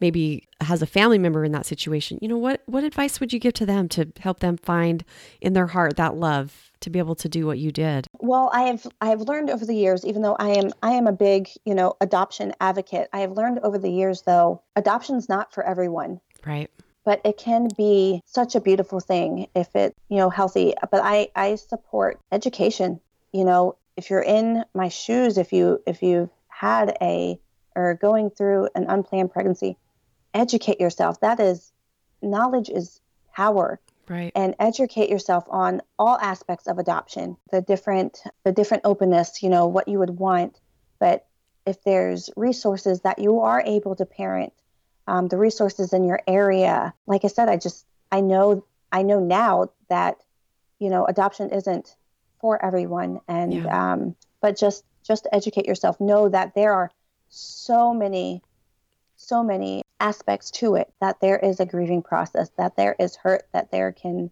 maybe 0.00 0.48
has 0.62 0.80
a 0.80 0.86
family 0.86 1.18
member 1.18 1.44
in 1.44 1.52
that 1.52 1.66
situation? 1.66 2.18
You 2.22 2.28
know, 2.28 2.38
what 2.38 2.62
what 2.64 2.82
advice 2.82 3.20
would 3.20 3.34
you 3.34 3.38
give 3.38 3.52
to 3.54 3.66
them 3.66 3.86
to 3.90 4.10
help 4.20 4.40
them 4.40 4.56
find 4.56 5.04
in 5.42 5.52
their 5.52 5.66
heart 5.66 5.98
that 5.98 6.16
love 6.16 6.70
to 6.80 6.88
be 6.88 6.98
able 6.98 7.16
to 7.16 7.28
do 7.28 7.46
what 7.46 7.58
you 7.58 7.70
did? 7.70 8.06
Well, 8.18 8.48
I 8.50 8.62
have 8.62 8.86
I 9.02 9.08
have 9.10 9.20
learned 9.20 9.50
over 9.50 9.66
the 9.66 9.74
years, 9.74 10.06
even 10.06 10.22
though 10.22 10.36
I 10.38 10.48
am 10.48 10.70
I 10.82 10.92
am 10.92 11.06
a 11.06 11.12
big 11.12 11.50
you 11.66 11.74
know 11.74 11.96
adoption 12.00 12.54
advocate, 12.62 13.10
I 13.12 13.20
have 13.20 13.32
learned 13.32 13.58
over 13.58 13.76
the 13.76 13.90
years 13.90 14.22
though 14.22 14.62
adoption's 14.74 15.28
not 15.28 15.52
for 15.52 15.62
everyone. 15.62 16.18
Right. 16.44 16.70
But 17.04 17.20
it 17.24 17.38
can 17.38 17.68
be 17.76 18.22
such 18.26 18.54
a 18.54 18.60
beautiful 18.60 19.00
thing 19.00 19.48
if 19.54 19.74
it 19.74 19.96
you 20.08 20.18
know 20.18 20.30
healthy. 20.30 20.74
But 20.90 21.02
i 21.02 21.28
i 21.34 21.54
support 21.54 22.20
education. 22.30 23.00
You 23.32 23.44
know 23.44 23.76
if 23.96 24.10
you're 24.10 24.22
in 24.22 24.64
my 24.74 24.88
shoes 24.88 25.38
if 25.38 25.52
you 25.52 25.82
if 25.86 26.02
you've 26.02 26.30
had 26.48 26.96
a 27.00 27.38
or 27.76 27.94
going 27.94 28.30
through 28.30 28.68
an 28.74 28.86
unplanned 28.88 29.32
pregnancy 29.32 29.76
educate 30.34 30.80
yourself. 30.80 31.20
That 31.20 31.40
is 31.40 31.72
knowledge 32.22 32.68
is 32.68 33.00
power. 33.34 33.80
Right. 34.08 34.32
And 34.34 34.56
educate 34.58 35.08
yourself 35.08 35.44
on 35.48 35.82
all 35.98 36.18
aspects 36.18 36.66
of 36.66 36.78
adoption 36.78 37.36
the 37.52 37.62
different 37.62 38.20
the 38.44 38.52
different 38.52 38.84
openness 38.84 39.42
you 39.42 39.48
know 39.48 39.66
what 39.68 39.88
you 39.88 39.98
would 39.98 40.10
want. 40.10 40.58
But 40.98 41.26
if 41.66 41.82
there's 41.84 42.30
resources 42.36 43.02
that 43.02 43.18
you 43.18 43.40
are 43.40 43.62
able 43.64 43.94
to 43.96 44.04
parent 44.04 44.52
um, 45.06 45.28
the 45.28 45.36
resources 45.36 45.92
in 45.92 46.04
your 46.04 46.20
area. 46.26 46.94
Like 47.06 47.24
I 47.24 47.28
said, 47.28 47.48
I 47.48 47.56
just 47.56 47.86
I 48.12 48.20
know 48.20 48.64
I 48.92 49.02
know 49.02 49.20
now 49.20 49.70
that 49.88 50.16
you 50.78 50.90
know 50.90 51.04
adoption 51.04 51.50
isn't 51.50 51.94
for 52.40 52.64
everyone, 52.64 53.20
and 53.28 53.52
yeah. 53.52 53.92
um, 53.92 54.16
but 54.40 54.56
just 54.56 54.84
just 55.02 55.26
educate 55.32 55.66
yourself. 55.66 56.00
Know 56.00 56.28
that 56.28 56.54
there 56.54 56.72
are 56.72 56.90
so 57.28 57.94
many 57.94 58.42
so 59.16 59.44
many 59.44 59.82
aspects 60.00 60.50
to 60.50 60.76
it. 60.76 60.92
That 61.00 61.20
there 61.20 61.38
is 61.38 61.60
a 61.60 61.66
grieving 61.66 62.02
process. 62.02 62.50
That 62.56 62.76
there 62.76 62.96
is 62.98 63.16
hurt. 63.16 63.46
That 63.52 63.70
there 63.70 63.92
can 63.92 64.30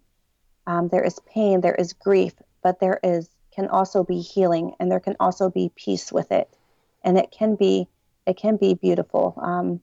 um, 0.67 0.87
there 0.89 1.03
is 1.03 1.19
pain. 1.19 1.61
There 1.61 1.75
is 1.75 1.93
grief. 1.93 2.33
But 2.61 2.79
there 2.79 2.99
is 3.03 3.29
can 3.51 3.67
also 3.67 4.03
be 4.03 4.21
healing, 4.21 4.75
and 4.79 4.91
there 4.91 4.99
can 4.99 5.15
also 5.19 5.49
be 5.49 5.71
peace 5.75 6.11
with 6.11 6.31
it, 6.31 6.49
and 7.03 7.17
it 7.17 7.31
can 7.31 7.55
be 7.55 7.87
it 8.25 8.37
can 8.37 8.57
be 8.57 8.73
beautiful. 8.73 9.33
Um, 9.41 9.81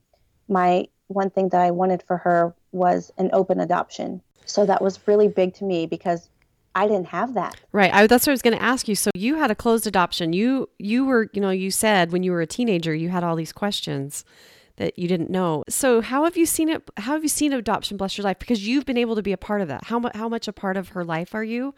my 0.49 0.87
one 1.09 1.31
thing 1.31 1.49
that 1.51 1.61
I 1.61 1.71
wanted 1.71 2.03
for 2.03 2.17
her 2.19 2.55
was 2.73 3.13
an 3.19 3.31
open 3.33 3.61
adoption. 3.61 4.23
So 4.45 4.67
that 4.67 4.83
was 4.83 4.99
really 5.07 5.29
big 5.29 5.55
to 5.55 5.65
me 5.65 5.87
because 5.87 6.29
I 6.75 6.87
didn't 6.87 7.07
have 7.07 7.35
that. 7.35 7.57
Right. 7.73 7.93
I, 7.93 8.07
that's 8.07 8.27
what 8.27 8.33
I 8.33 8.35
was 8.35 8.43
going 8.43 8.57
to 8.57 8.63
ask 8.63 8.87
you. 8.87 8.95
So 8.95 9.11
you 9.15 9.37
had 9.37 9.51
a 9.51 9.55
closed 9.55 9.87
adoption. 9.87 10.33
You 10.33 10.69
you 10.79 11.07
were 11.07 11.31
you 11.33 11.41
know 11.41 11.51
you 11.51 11.71
said 11.71 12.13
when 12.13 12.23
you 12.23 12.33
were 12.33 12.43
a 12.43 12.47
teenager 12.47 12.95
you 12.95 13.09
had 13.09 13.25
all 13.25 13.35
these 13.35 13.53
questions 13.53 14.25
that 14.77 14.99
you 14.99 15.09
didn't 15.09 15.31
know. 15.31 15.65
So 15.69 16.03
how 16.03 16.25
have 16.25 16.37
you 16.37 16.45
seen 16.47 16.69
it? 16.69 16.83
How 16.99 17.13
have 17.13 17.23
you 17.23 17.31
seen 17.31 17.53
adoption 17.53 17.97
bless 17.97 18.19
your 18.19 18.25
life? 18.25 18.39
Because 18.39 18.67
you've 18.67 18.85
been 18.85 18.99
able 18.99 19.17
to 19.17 19.23
be 19.23 19.33
a 19.33 19.39
part 19.39 19.63
of 19.63 19.69
that. 19.69 19.85
How 19.85 19.99
much 19.99 20.15
how 20.15 20.29
much 20.29 20.49
a 20.49 20.53
part 20.53 20.77
of 20.77 20.91
her 20.91 21.05
life 21.05 21.35
are 21.35 21.45
you? 21.45 21.75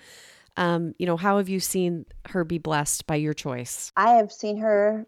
Um, 0.57 0.95
you 0.99 1.07
know, 1.07 1.17
how 1.17 1.37
have 1.37 1.49
you 1.49 1.61
seen 1.61 2.05
her 2.31 2.43
be 2.43 2.59
blessed 2.59 3.07
by 3.07 3.15
your 3.15 3.35
choice? 3.35 3.93
I 3.97 4.15
have 4.15 4.33
seen 4.33 4.59
her 4.59 5.07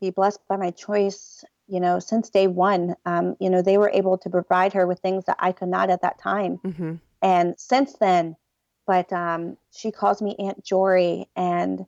be 0.00 0.10
blessed 0.10 0.40
by 0.48 0.56
my 0.56 0.70
choice 0.70 1.42
you 1.70 1.80
know, 1.80 1.98
since 1.98 2.30
day 2.30 2.46
one. 2.46 2.96
Um, 3.06 3.36
you 3.40 3.50
know, 3.50 3.62
they 3.62 3.78
were 3.78 3.90
able 3.90 4.18
to 4.18 4.30
provide 4.30 4.72
her 4.74 4.86
with 4.86 5.00
things 5.00 5.24
that 5.26 5.36
I 5.38 5.52
could 5.52 5.68
not 5.68 5.90
at 5.90 6.02
that 6.02 6.18
time. 6.18 6.58
Mm-hmm. 6.64 6.94
And 7.22 7.54
since 7.58 7.94
then, 7.94 8.36
but 8.86 9.12
um, 9.12 9.56
she 9.72 9.92
calls 9.92 10.20
me 10.20 10.34
Aunt 10.38 10.64
Jory, 10.64 11.28
and 11.36 11.86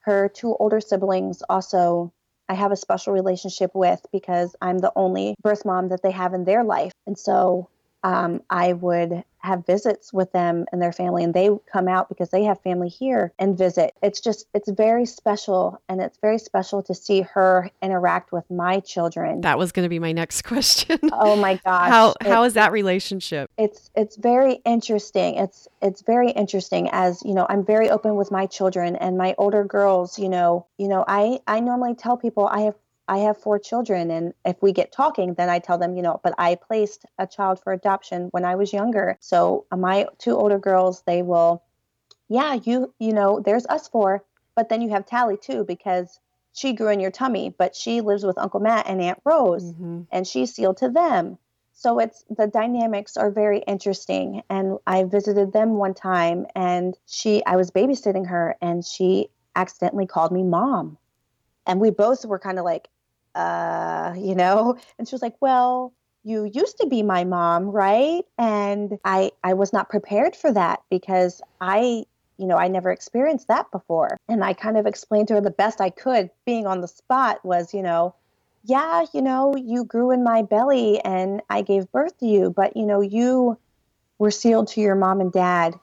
her 0.00 0.28
two 0.28 0.56
older 0.58 0.80
siblings 0.80 1.42
also 1.48 2.12
I 2.50 2.54
have 2.54 2.72
a 2.72 2.76
special 2.76 3.12
relationship 3.12 3.70
with 3.74 4.04
because 4.10 4.56
I'm 4.60 4.78
the 4.78 4.92
only 4.96 5.36
birth 5.40 5.64
mom 5.64 5.90
that 5.90 6.02
they 6.02 6.10
have 6.10 6.34
in 6.34 6.44
their 6.44 6.64
life. 6.64 6.92
And 7.06 7.16
so 7.16 7.68
um, 8.02 8.42
I 8.50 8.72
would 8.72 9.22
have 9.42 9.66
visits 9.66 10.12
with 10.12 10.32
them 10.32 10.66
and 10.72 10.80
their 10.80 10.92
family, 10.92 11.24
and 11.24 11.34
they 11.34 11.50
come 11.70 11.88
out 11.88 12.08
because 12.08 12.30
they 12.30 12.44
have 12.44 12.60
family 12.60 12.88
here 12.88 13.32
and 13.38 13.56
visit. 13.56 13.94
It's 14.02 14.20
just, 14.20 14.46
it's 14.54 14.70
very 14.70 15.06
special, 15.06 15.80
and 15.88 16.00
it's 16.00 16.18
very 16.18 16.38
special 16.38 16.82
to 16.84 16.94
see 16.94 17.22
her 17.22 17.70
interact 17.82 18.32
with 18.32 18.50
my 18.50 18.80
children. 18.80 19.40
That 19.40 19.58
was 19.58 19.72
going 19.72 19.84
to 19.84 19.88
be 19.88 19.98
my 19.98 20.12
next 20.12 20.42
question. 20.44 20.98
oh 21.12 21.36
my 21.36 21.54
gosh! 21.64 21.88
How 21.88 22.14
how 22.20 22.44
is 22.44 22.54
that 22.54 22.72
relationship? 22.72 23.50
It's 23.56 23.90
it's 23.94 24.16
very 24.16 24.54
interesting. 24.64 25.36
It's 25.36 25.68
it's 25.82 26.02
very 26.02 26.30
interesting 26.30 26.88
as 26.92 27.22
you 27.24 27.34
know. 27.34 27.46
I'm 27.48 27.64
very 27.64 27.90
open 27.90 28.16
with 28.16 28.30
my 28.30 28.46
children 28.46 28.96
and 28.96 29.16
my 29.16 29.34
older 29.38 29.64
girls. 29.64 30.18
You 30.18 30.28
know, 30.28 30.66
you 30.78 30.88
know, 30.88 31.04
I 31.06 31.40
I 31.46 31.60
normally 31.60 31.94
tell 31.94 32.16
people 32.16 32.46
I 32.46 32.62
have 32.62 32.74
I 33.10 33.18
have 33.18 33.36
four 33.36 33.58
children, 33.58 34.08
and 34.12 34.34
if 34.44 34.62
we 34.62 34.72
get 34.72 34.92
talking, 34.92 35.34
then 35.34 35.50
I 35.50 35.58
tell 35.58 35.78
them, 35.78 35.96
you 35.96 36.02
know, 36.02 36.20
but 36.22 36.32
I 36.38 36.54
placed 36.54 37.04
a 37.18 37.26
child 37.26 37.58
for 37.60 37.72
adoption 37.72 38.28
when 38.30 38.44
I 38.44 38.54
was 38.54 38.72
younger. 38.72 39.18
So 39.18 39.66
uh, 39.72 39.76
my 39.76 40.06
two 40.18 40.36
older 40.36 40.60
girls, 40.60 41.02
they 41.06 41.22
will, 41.22 41.64
yeah, 42.28 42.54
you, 42.54 42.94
you 43.00 43.12
know, 43.12 43.40
there's 43.40 43.66
us 43.66 43.88
four, 43.88 44.24
but 44.54 44.68
then 44.68 44.80
you 44.80 44.90
have 44.90 45.06
Tally 45.06 45.36
too 45.36 45.64
because 45.64 46.20
she 46.52 46.72
grew 46.72 46.90
in 46.90 47.00
your 47.00 47.10
tummy, 47.10 47.52
but 47.58 47.74
she 47.74 48.00
lives 48.00 48.24
with 48.24 48.38
Uncle 48.38 48.60
Matt 48.60 48.86
and 48.86 49.02
Aunt 49.02 49.18
Rose, 49.24 49.64
mm-hmm. 49.64 50.02
and 50.12 50.24
she's 50.24 50.54
sealed 50.54 50.76
to 50.76 50.88
them. 50.88 51.36
So 51.72 51.98
it's 51.98 52.24
the 52.30 52.46
dynamics 52.46 53.16
are 53.16 53.32
very 53.32 53.58
interesting. 53.66 54.44
And 54.48 54.78
I 54.86 55.02
visited 55.02 55.52
them 55.52 55.78
one 55.78 55.94
time, 55.94 56.46
and 56.54 56.96
she, 57.06 57.44
I 57.44 57.56
was 57.56 57.72
babysitting 57.72 58.28
her, 58.28 58.54
and 58.62 58.84
she 58.84 59.30
accidentally 59.56 60.06
called 60.06 60.30
me 60.30 60.44
mom. 60.44 60.96
And 61.66 61.80
we 61.80 61.90
both 61.90 62.24
were 62.24 62.38
kind 62.38 62.60
of 62.60 62.64
like, 62.64 62.88
uh, 63.34 64.14
you 64.16 64.34
know? 64.34 64.78
And 64.98 65.08
she 65.08 65.14
was 65.14 65.22
like, 65.22 65.36
well, 65.40 65.92
you 66.22 66.44
used 66.44 66.78
to 66.78 66.86
be 66.86 67.02
my 67.02 67.24
mom, 67.24 67.64
right? 67.64 68.24
And 68.36 68.98
I 69.04 69.32
I 69.42 69.54
was 69.54 69.72
not 69.72 69.88
prepared 69.88 70.36
for 70.36 70.52
that 70.52 70.82
because 70.90 71.40
I 71.60 72.04
you 72.40 72.46
know, 72.46 72.56
I 72.56 72.68
never 72.68 72.90
experienced 72.90 73.48
that 73.48 73.70
before. 73.70 74.16
And 74.26 74.42
I 74.42 74.54
kind 74.54 74.78
of 74.78 74.86
explained 74.86 75.28
to 75.28 75.34
her 75.34 75.40
the 75.42 75.50
best 75.50 75.78
I 75.78 75.90
could, 75.90 76.30
being 76.46 76.66
on 76.66 76.80
the 76.80 76.88
spot, 76.88 77.44
was, 77.44 77.74
you 77.74 77.82
know, 77.82 78.14
yeah, 78.64 79.04
you 79.12 79.20
know, 79.20 79.54
you 79.56 79.84
grew 79.84 80.10
in 80.10 80.24
my 80.24 80.40
belly 80.40 81.00
and 81.00 81.42
I 81.50 81.60
gave 81.60 81.92
birth 81.92 82.16
to 82.18 82.26
you, 82.26 82.50
but, 82.50 82.78
you 82.78 82.86
know, 82.86 83.02
you 83.02 83.58
were 84.18 84.30
sealed 84.30 84.68
to 84.68 84.80
your 84.80 84.94
mom 84.94 85.20
and 85.20 85.30
dad. 85.30 85.74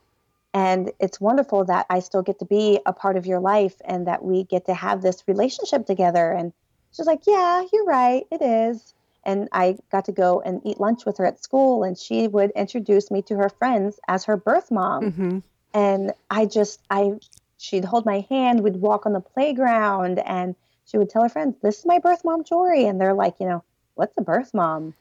And 0.51 0.91
it's 0.99 1.21
wonderful 1.21 1.65
that 1.65 1.86
I 1.91 1.99
still 1.99 2.23
get 2.23 2.39
to 2.39 2.45
be 2.45 2.79
a 2.88 2.93
part 2.93 3.17
of 3.17 3.27
your 3.27 3.39
life 3.39 3.75
and 3.86 4.07
that 4.07 4.23
we 4.23 4.43
get 4.43 4.65
to 4.65 4.73
have 4.73 5.03
this 5.03 5.23
relationship 5.27 5.86
together. 5.86 6.31
And 6.31 6.53
She's 6.97 7.05
like, 7.05 7.21
Yeah, 7.27 7.63
you're 7.71 7.86
right. 7.86 8.25
It 8.31 8.41
is. 8.41 8.93
And 9.23 9.47
I 9.51 9.77
got 9.91 10.05
to 10.05 10.12
go 10.12 10.41
and 10.41 10.62
eat 10.65 10.79
lunch 10.79 11.05
with 11.05 11.17
her 11.17 11.25
at 11.25 11.43
school, 11.43 11.83
and 11.83 11.97
she 11.97 12.27
would 12.27 12.51
introduce 12.51 13.12
me 13.12 13.21
to 13.23 13.36
her 13.36 13.49
friends 13.49 13.99
as 14.07 14.25
her 14.25 14.38
birth 14.38 14.71
mom. 14.71 15.12
Mm-hmm. 15.12 15.39
And 15.73 16.13
I 16.29 16.45
just, 16.45 16.81
I, 16.89 17.12
she'd 17.57 17.83
hold 17.83 18.05
my 18.05 18.25
hand, 18.29 18.63
we'd 18.63 18.77
walk 18.77 19.05
on 19.05 19.13
the 19.13 19.19
playground, 19.19 20.19
and 20.19 20.55
she 20.86 20.97
would 20.97 21.10
tell 21.10 21.23
her 21.23 21.29
friends, 21.29 21.55
This 21.62 21.79
is 21.79 21.86
my 21.86 21.99
birth 21.99 22.23
mom, 22.25 22.43
Jory. 22.43 22.86
And 22.86 22.99
they're 22.99 23.13
like, 23.13 23.36
You 23.39 23.47
know, 23.47 23.63
what's 23.95 24.17
a 24.17 24.21
birth 24.21 24.53
mom? 24.53 24.95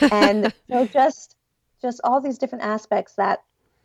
and 0.00 0.52
so 0.70 0.86
just, 0.86 1.36
just 1.82 2.00
all 2.04 2.20
these 2.20 2.38
different 2.38 2.64
aspects 2.64 3.14
that 3.14 3.42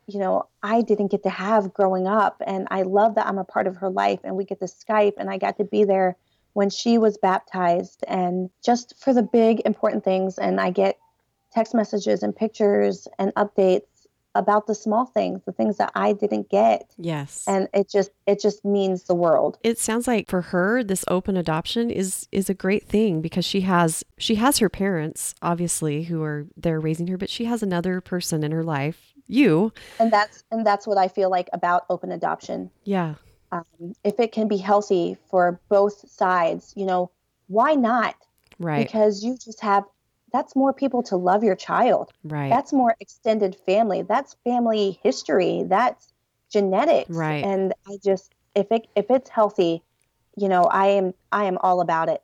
you 0.07 0.19
know, 0.19 0.47
I 0.63 0.81
didn't 0.81 1.11
get 1.11 1.21
to 1.23 1.29
have 1.29 1.71
growing 1.71 2.07
up. 2.07 2.41
And 2.45 2.67
I 2.71 2.81
love 2.81 3.13
that 3.15 3.27
I'm 3.27 3.37
a 3.37 3.43
part 3.43 3.67
of 3.67 3.77
her 3.77 3.89
life 3.89 4.19
and 4.23 4.35
we 4.35 4.43
get 4.43 4.59
to 4.59 4.65
Skype 4.65 5.13
and 5.17 5.29
I 5.29 5.37
got 5.37 5.57
to 5.57 5.63
be 5.63 5.83
there 5.83 6.17
when 6.53 6.69
she 6.69 6.97
was 6.97 7.17
baptized 7.17 8.03
and 8.07 8.49
just 8.63 8.93
for 8.99 9.13
the 9.13 9.23
big 9.23 9.61
important 9.65 10.03
things 10.03 10.37
and 10.37 10.59
I 10.59 10.71
get 10.71 10.97
text 11.51 11.73
messages 11.73 12.23
and 12.23 12.35
pictures 12.35 13.07
and 13.17 13.33
updates 13.35 13.83
about 14.35 14.67
the 14.67 14.75
small 14.75 15.05
things, 15.05 15.41
the 15.45 15.51
things 15.51 15.77
that 15.77 15.91
I 15.95 16.13
didn't 16.13 16.49
get. 16.49 16.93
Yes. 16.97 17.43
And 17.47 17.67
it 17.73 17.89
just 17.89 18.11
it 18.27 18.39
just 18.39 18.63
means 18.63 19.03
the 19.03 19.15
world. 19.15 19.57
It 19.63 19.79
sounds 19.79 20.07
like 20.07 20.29
for 20.29 20.41
her 20.41 20.83
this 20.83 21.03
open 21.07 21.35
adoption 21.35 21.89
is 21.89 22.27
is 22.31 22.49
a 22.49 22.53
great 22.53 22.87
thing 22.87 23.21
because 23.21 23.45
she 23.45 23.61
has 23.61 24.03
she 24.17 24.35
has 24.35 24.59
her 24.59 24.69
parents 24.69 25.33
obviously 25.41 26.03
who 26.03 26.21
are 26.23 26.45
there 26.55 26.79
raising 26.79 27.07
her, 27.07 27.17
but 27.17 27.29
she 27.29 27.45
has 27.45 27.63
another 27.63 28.01
person 28.01 28.43
in 28.43 28.51
her 28.51 28.63
life, 28.63 29.13
you. 29.27 29.73
And 29.99 30.13
that's 30.13 30.43
and 30.51 30.65
that's 30.65 30.85
what 30.85 30.97
I 30.97 31.07
feel 31.07 31.29
like 31.29 31.49
about 31.51 31.85
open 31.89 32.11
adoption. 32.11 32.69
Yeah 32.83 33.15
um, 33.51 33.95
if 34.03 34.19
it 34.19 34.31
can 34.31 34.47
be 34.47 34.57
healthy 34.57 35.17
for 35.29 35.59
both 35.69 36.09
sides, 36.09 36.73
you 36.75 36.85
know, 36.85 37.11
why 37.47 37.73
not? 37.73 38.15
Right. 38.59 38.85
Because 38.85 39.23
you 39.23 39.37
just 39.37 39.61
have 39.61 39.85
that's 40.31 40.55
more 40.55 40.73
people 40.73 41.01
to 41.03 41.15
love 41.15 41.43
your 41.43 41.55
child. 41.55 42.11
Right. 42.23 42.49
That's 42.49 42.71
more 42.71 42.95
extended 42.99 43.55
family. 43.65 44.03
That's 44.03 44.35
family 44.43 44.99
history. 45.01 45.63
That's 45.65 46.13
genetics. 46.51 47.09
Right. 47.09 47.43
And 47.43 47.73
I 47.87 47.97
just 48.03 48.33
if 48.55 48.71
it 48.71 48.87
if 48.95 49.05
it's 49.09 49.29
healthy, 49.29 49.83
you 50.35 50.49
know, 50.49 50.63
I 50.63 50.87
am 50.87 51.13
I 51.31 51.45
am 51.45 51.57
all 51.61 51.81
about 51.81 52.09
it. 52.09 52.21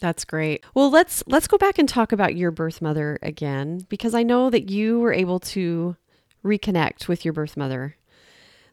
That's 0.00 0.24
great. 0.24 0.64
Well, 0.74 0.90
let's 0.90 1.22
let's 1.26 1.46
go 1.46 1.56
back 1.56 1.78
and 1.78 1.88
talk 1.88 2.12
about 2.12 2.34
your 2.34 2.50
birth 2.50 2.82
mother 2.82 3.18
again 3.22 3.86
because 3.88 4.14
I 4.14 4.22
know 4.22 4.50
that 4.50 4.70
you 4.70 4.98
were 4.98 5.12
able 5.12 5.38
to 5.40 5.96
reconnect 6.44 7.08
with 7.08 7.24
your 7.24 7.32
birth 7.32 7.56
mother 7.56 7.96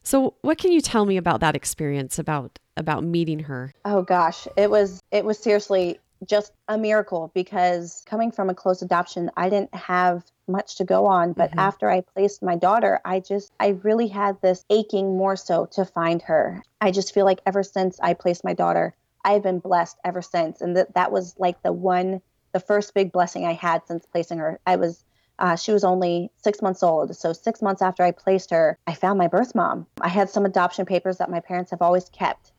so, 0.04 0.34
what 0.42 0.58
can 0.58 0.72
you 0.72 0.82
tell 0.82 1.06
me 1.06 1.18
about 1.18 1.40
that 1.42 1.56
experience 1.56 2.18
about 2.18 2.60
about 2.78 3.04
meeting 3.04 3.40
her? 3.40 3.74
Oh 3.86 4.02
gosh, 4.02 4.48
it 4.58 4.70
was 4.70 5.02
it 5.12 5.26
was 5.26 5.38
seriously 5.38 6.00
just 6.28 6.52
a 6.68 6.78
miracle 6.78 7.32
because 7.34 8.04
coming 8.06 8.32
from 8.32 8.50
a 8.50 8.54
close 8.54 8.82
adoption, 8.82 9.32
I 9.38 9.50
didn't 9.50 9.74
have 9.74 10.24
much 10.48 10.76
to 10.78 10.84
go 10.84 11.06
on, 11.06 11.34
but 11.34 11.52
mm-hmm. 11.52 11.60
after 11.60 11.90
I 11.90 12.02
placed 12.02 12.44
my 12.44 12.56
daughter, 12.56 13.00
I 13.06 13.20
just 13.20 13.52
I 13.60 13.70
really 13.84 14.08
had 14.08 14.42
this 14.42 14.66
aching 14.70 15.18
more 15.18 15.36
so 15.36 15.68
to 15.74 15.86
find 15.86 16.22
her. 16.24 16.64
I 16.80 16.92
just 16.92 17.14
feel 17.14 17.26
like 17.26 17.40
ever 17.46 17.64
since 17.64 18.00
I 18.02 18.14
placed 18.14 18.44
my 18.44 18.54
daughter, 18.54 18.96
I've 19.24 19.44
been 19.44 19.60
blessed 19.60 19.98
ever 20.04 20.22
since 20.22 20.62
and 20.62 20.76
that 20.78 20.94
that 20.96 21.12
was 21.12 21.36
like 21.38 21.62
the 21.64 21.74
one 21.74 22.22
the 22.54 22.60
first 22.60 22.94
big 22.94 23.12
blessing 23.12 23.46
I 23.46 23.54
had 23.54 23.86
since 23.88 24.06
placing 24.06 24.40
her. 24.40 24.60
I 24.66 24.76
was 24.76 25.04
uh, 25.42 25.56
she 25.56 25.74
was 25.74 25.84
only 25.84 26.30
six 26.38 26.62
months 26.62 26.84
old. 26.84 27.16
So, 27.16 27.34
six 27.34 27.62
months 27.64 27.82
after 27.82 28.04
I 28.04 28.12
placed 28.12 28.52
her, 28.52 28.78
I 28.86 28.94
found 28.94 29.18
my 29.18 29.28
birth 29.28 29.56
mom. 29.56 29.88
I 30.00 30.08
had 30.08 30.30
some 30.30 30.46
adoption 30.46 30.86
papers 30.86 31.18
that 31.18 31.32
my 31.32 31.40
parents 31.40 31.72
have 31.72 31.82
always 31.82 32.08
kept 32.10 32.52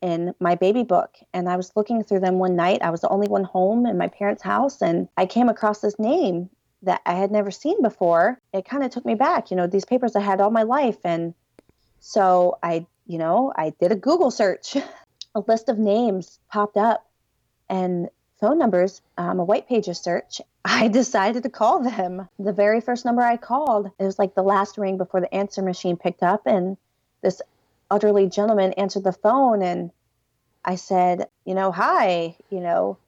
in 0.00 0.34
my 0.40 0.54
baby 0.54 0.82
book. 0.82 1.14
And 1.34 1.46
I 1.46 1.56
was 1.56 1.76
looking 1.76 2.02
through 2.02 2.20
them 2.20 2.38
one 2.38 2.56
night. 2.56 2.80
I 2.82 2.90
was 2.90 3.02
the 3.02 3.10
only 3.10 3.28
one 3.28 3.44
home 3.44 3.84
in 3.84 3.98
my 3.98 4.08
parents' 4.08 4.42
house. 4.42 4.80
And 4.80 5.08
I 5.18 5.26
came 5.26 5.50
across 5.50 5.80
this 5.80 5.98
name 5.98 6.48
that 6.82 7.02
I 7.04 7.12
had 7.12 7.30
never 7.30 7.50
seen 7.50 7.80
before. 7.82 8.40
It 8.54 8.64
kind 8.64 8.82
of 8.82 8.90
took 8.90 9.04
me 9.04 9.14
back. 9.14 9.50
You 9.50 9.56
know, 9.58 9.66
these 9.66 9.84
papers 9.84 10.16
I 10.16 10.20
had 10.20 10.40
all 10.40 10.50
my 10.50 10.64
life. 10.64 10.98
And 11.04 11.34
so 12.00 12.58
I, 12.62 12.86
you 13.06 13.18
know, 13.18 13.52
I 13.54 13.74
did 13.78 13.92
a 13.92 13.96
Google 13.96 14.30
search. 14.30 14.76
a 15.34 15.40
list 15.46 15.68
of 15.68 15.78
names 15.78 16.38
popped 16.50 16.78
up. 16.78 17.06
And 17.68 18.08
phone 18.42 18.58
numbers, 18.58 19.00
um, 19.16 19.38
a 19.38 19.44
white 19.44 19.68
pages 19.68 20.00
search, 20.00 20.40
I 20.64 20.88
decided 20.88 21.44
to 21.44 21.48
call 21.48 21.82
them. 21.82 22.28
The 22.40 22.52
very 22.52 22.80
first 22.80 23.04
number 23.04 23.22
I 23.22 23.36
called, 23.36 23.86
it 23.98 24.04
was 24.04 24.18
like 24.18 24.34
the 24.34 24.42
last 24.42 24.76
ring 24.76 24.98
before 24.98 25.20
the 25.20 25.32
answer 25.32 25.62
machine 25.62 25.96
picked 25.96 26.24
up, 26.24 26.42
and 26.44 26.76
this 27.22 27.40
elderly 27.90 28.28
gentleman 28.28 28.72
answered 28.72 29.04
the 29.04 29.12
phone, 29.12 29.62
and 29.62 29.92
I 30.64 30.74
said, 30.74 31.28
you 31.44 31.54
know, 31.54 31.70
hi, 31.70 32.36
you 32.50 32.60
know, 32.60 32.98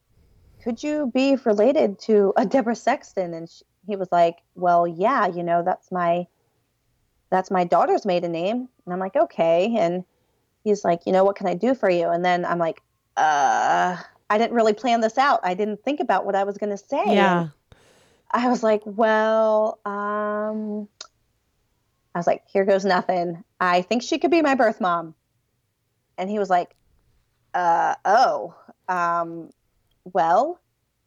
could 0.62 0.82
you 0.82 1.10
be 1.12 1.36
related 1.44 1.98
to 2.02 2.32
a 2.36 2.46
Deborah 2.52 2.76
Sexton? 2.76 3.34
And 3.34 3.50
she, 3.50 3.64
he 3.88 3.96
was 3.96 4.08
like, 4.12 4.38
well, 4.54 4.86
yeah, 4.86 5.26
you 5.26 5.42
know, 5.42 5.62
that's 5.64 5.90
my 5.90 6.26
that's 7.30 7.50
my 7.50 7.64
daughter's 7.64 8.06
maiden 8.06 8.30
name. 8.30 8.68
And 8.84 8.92
I'm 8.92 9.00
like, 9.00 9.16
okay. 9.16 9.74
And 9.76 10.04
he's 10.62 10.84
like, 10.84 11.00
you 11.06 11.12
know, 11.12 11.24
what 11.24 11.34
can 11.34 11.48
I 11.48 11.54
do 11.54 11.74
for 11.74 11.90
you? 11.90 12.08
And 12.08 12.24
then 12.24 12.44
I'm 12.44 12.58
like, 12.58 12.80
uh, 13.16 13.96
I 14.30 14.38
didn't 14.38 14.54
really 14.54 14.72
plan 14.72 15.00
this 15.00 15.18
out. 15.18 15.40
I 15.42 15.54
didn't 15.54 15.82
think 15.84 16.00
about 16.00 16.24
what 16.24 16.34
I 16.34 16.44
was 16.44 16.58
going 16.58 16.70
to 16.70 16.78
say. 16.78 17.02
Yeah. 17.06 17.48
I 18.30 18.48
was 18.48 18.62
like, 18.62 18.82
well, 18.84 19.78
um, 19.84 20.88
I 22.14 22.18
was 22.18 22.26
like, 22.26 22.42
here 22.48 22.64
goes 22.64 22.84
nothing. 22.84 23.44
I 23.60 23.82
think 23.82 24.02
she 24.02 24.18
could 24.18 24.30
be 24.30 24.42
my 24.42 24.54
birth 24.54 24.80
mom. 24.80 25.14
And 26.18 26.30
he 26.30 26.38
was 26.38 26.50
like, 26.50 26.74
uh, 27.54 27.94
oh, 28.04 28.54
um, 28.88 29.50
well, 30.04 30.60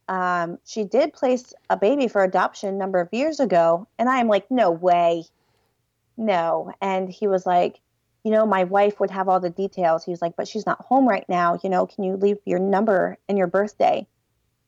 um, 0.07 0.59
she 0.65 0.83
did 0.85 1.13
place 1.13 1.53
a 1.69 1.75
baby 1.75 2.07
for 2.07 2.23
adoption 2.23 2.69
a 2.69 2.77
number 2.77 2.99
of 2.99 3.09
years 3.11 3.39
ago. 3.39 3.87
And 3.99 4.09
I 4.09 4.19
am 4.19 4.27
like, 4.27 4.49
no 4.49 4.71
way. 4.71 5.25
No. 6.15 6.71
And 6.81 7.09
he 7.09 7.27
was 7.27 7.45
like, 7.45 7.79
you 8.27 8.33
know, 8.33 8.45
my 8.45 8.65
wife 8.65 8.99
would 8.99 9.09
have 9.11 9.29
all 9.29 9.39
the 9.39 9.49
details. 9.49 10.03
He 10.03 10.11
was 10.11 10.21
like, 10.21 10.35
but 10.35 10.49
she's 10.49 10.65
not 10.65 10.81
home 10.81 11.07
right 11.07 11.23
now. 11.29 11.57
You 11.63 11.69
know, 11.69 11.87
can 11.87 12.03
you 12.03 12.17
leave 12.17 12.35
your 12.43 12.59
number 12.59 13.17
and 13.29 13.37
your 13.37 13.47
birthday? 13.47 14.05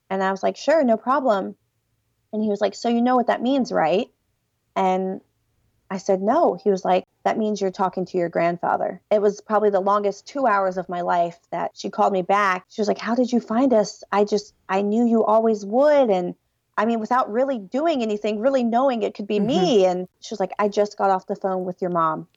And 0.10 0.24
I 0.24 0.32
was 0.32 0.42
like, 0.42 0.56
Sure, 0.56 0.82
no 0.82 0.96
problem. 0.96 1.58
And 2.32 2.42
he 2.42 2.48
was 2.48 2.62
like, 2.62 2.74
So 2.74 2.88
you 2.88 3.02
know 3.02 3.18
what 3.18 3.28
that 3.28 3.42
means, 3.42 3.74
right? 3.74 4.08
And 4.78 5.20
I 5.92 5.98
said, 5.98 6.22
No. 6.22 6.58
He 6.64 6.70
was 6.70 6.86
like, 6.86 7.04
That 7.26 7.38
means 7.38 7.60
you're 7.60 7.70
talking 7.70 8.06
to 8.06 8.18
your 8.18 8.30
grandfather. 8.30 9.02
It 9.12 9.22
was 9.22 9.42
probably 9.42 9.72
the 9.72 9.82
longest 9.82 10.26
two 10.26 10.48
hours 10.48 10.78
of 10.78 10.88
my 10.88 11.02
life 11.02 11.38
that 11.52 11.72
she 11.74 11.90
called 11.90 12.14
me 12.14 12.22
back. 12.22 12.64
She 12.70 12.80
was 12.80 12.88
like, 12.88 12.98
How 12.98 13.14
did 13.14 13.30
you 13.30 13.42
find 13.42 13.74
us? 13.74 14.06
I 14.10 14.24
just, 14.24 14.54
I 14.70 14.84
knew 14.84 15.06
you 15.06 15.26
always 15.26 15.66
would. 15.66 16.10
And 16.10 16.34
I 16.78 16.86
mean, 16.86 17.02
without 17.02 17.30
really 17.30 17.60
doing 17.60 18.04
anything, 18.04 18.40
really 18.40 18.64
knowing 18.64 19.04
it 19.04 19.16
could 19.16 19.28
be 19.28 19.40
mm-hmm. 19.40 19.48
me. 19.48 19.86
And 19.86 20.08
she 20.22 20.32
was 20.32 20.40
like, 20.40 20.54
I 20.58 20.70
just 20.70 20.98
got 20.98 21.10
off 21.10 21.28
the 21.28 21.36
phone 21.36 21.66
with 21.66 21.82
your 21.82 21.92
mom. 21.92 22.30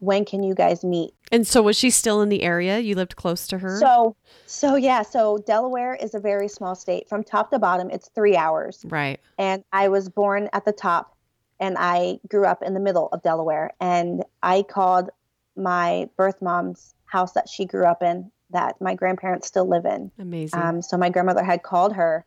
When 0.00 0.24
can 0.24 0.42
you 0.42 0.54
guys 0.54 0.82
meet? 0.84 1.14
And 1.32 1.46
so 1.46 1.62
was 1.62 1.76
she 1.76 1.90
still 1.90 2.20
in 2.20 2.28
the 2.28 2.42
area? 2.42 2.78
You 2.78 2.94
lived 2.94 3.16
close 3.16 3.46
to 3.48 3.58
her? 3.58 3.78
So, 3.78 4.16
so 4.46 4.74
yeah. 4.74 5.02
So 5.02 5.38
Delaware 5.46 5.94
is 5.94 6.14
a 6.14 6.20
very 6.20 6.48
small 6.48 6.74
state. 6.74 7.08
From 7.08 7.22
top 7.22 7.50
to 7.50 7.58
bottom, 7.58 7.90
it's 7.90 8.08
three 8.14 8.36
hours. 8.36 8.84
Right. 8.88 9.20
And 9.38 9.62
I 9.72 9.88
was 9.88 10.08
born 10.08 10.48
at 10.52 10.64
the 10.64 10.72
top 10.72 11.16
and 11.60 11.76
I 11.78 12.18
grew 12.28 12.46
up 12.46 12.62
in 12.62 12.74
the 12.74 12.80
middle 12.80 13.08
of 13.12 13.22
Delaware. 13.22 13.72
And 13.80 14.24
I 14.42 14.62
called 14.62 15.10
my 15.56 16.08
birth 16.16 16.42
mom's 16.42 16.94
house 17.04 17.32
that 17.32 17.48
she 17.48 17.64
grew 17.64 17.84
up 17.84 18.02
in 18.02 18.30
that 18.50 18.80
my 18.80 18.94
grandparents 18.94 19.46
still 19.46 19.68
live 19.68 19.84
in. 19.84 20.10
Amazing. 20.18 20.60
Um, 20.60 20.82
so 20.82 20.96
my 20.96 21.10
grandmother 21.10 21.44
had 21.44 21.62
called 21.62 21.94
her 21.94 22.24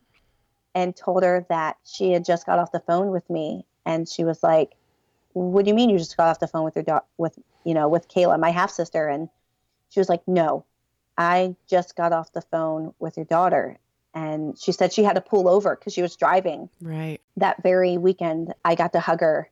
and 0.74 0.96
told 0.96 1.22
her 1.22 1.46
that 1.48 1.76
she 1.84 2.12
had 2.12 2.24
just 2.24 2.46
got 2.46 2.58
off 2.58 2.72
the 2.72 2.80
phone 2.80 3.10
with 3.10 3.28
me 3.30 3.64
and 3.86 4.08
she 4.08 4.24
was 4.24 4.42
like 4.42 4.72
what 5.32 5.64
do 5.64 5.68
you 5.68 5.74
mean 5.74 5.90
you 5.90 5.98
just 5.98 6.16
got 6.16 6.28
off 6.28 6.40
the 6.40 6.46
phone 6.46 6.64
with 6.64 6.76
your 6.76 6.84
daughter 6.84 7.04
with 7.18 7.38
you 7.64 7.74
know 7.74 7.88
with 7.88 8.08
kayla 8.08 8.38
my 8.38 8.50
half 8.50 8.70
sister 8.70 9.08
and 9.08 9.28
she 9.90 10.00
was 10.00 10.08
like 10.08 10.26
no 10.26 10.64
i 11.16 11.54
just 11.68 11.96
got 11.96 12.12
off 12.12 12.32
the 12.32 12.42
phone 12.42 12.94
with 12.98 13.16
your 13.16 13.26
daughter. 13.26 13.78
And 14.16 14.56
she 14.56 14.70
said 14.70 14.92
she 14.92 15.02
had 15.02 15.16
to 15.16 15.20
pull 15.20 15.48
over 15.48 15.74
because 15.74 15.92
she 15.92 16.00
was 16.00 16.14
driving 16.14 16.68
right. 16.80 17.20
that 17.36 17.64
very 17.64 17.98
weekend. 17.98 18.54
I 18.64 18.76
got 18.76 18.92
to 18.92 19.00
hug 19.00 19.20
her 19.20 19.50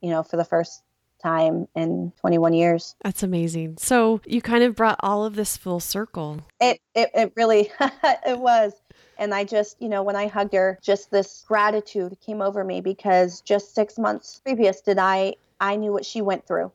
you 0.00 0.10
know 0.10 0.22
for 0.22 0.36
the 0.36 0.44
first 0.44 0.82
time 1.20 1.66
in 1.74 2.12
21 2.20 2.52
years. 2.52 2.94
That's 3.02 3.24
amazing. 3.24 3.76
So 3.78 4.20
you 4.24 4.40
kind 4.40 4.62
of 4.62 4.76
brought 4.76 5.00
all 5.00 5.24
of 5.24 5.34
this 5.34 5.56
full 5.56 5.80
circle. 5.80 6.44
It 6.60 6.80
it, 6.94 7.10
it 7.14 7.32
really 7.36 7.72
it 7.80 8.38
was. 8.38 8.72
And 9.18 9.34
I 9.34 9.42
just, 9.42 9.82
you 9.82 9.88
know, 9.88 10.04
when 10.04 10.14
I 10.14 10.28
hugged 10.28 10.54
her, 10.54 10.78
just 10.80 11.10
this 11.10 11.44
gratitude 11.48 12.16
came 12.24 12.40
over 12.40 12.62
me 12.62 12.80
because 12.80 13.40
just 13.40 13.74
six 13.74 13.98
months 13.98 14.40
previous 14.44 14.80
did 14.80 14.96
I, 14.96 15.34
I 15.60 15.74
knew 15.74 15.92
what 15.92 16.04
she 16.04 16.20
went 16.20 16.46
through. 16.46 16.70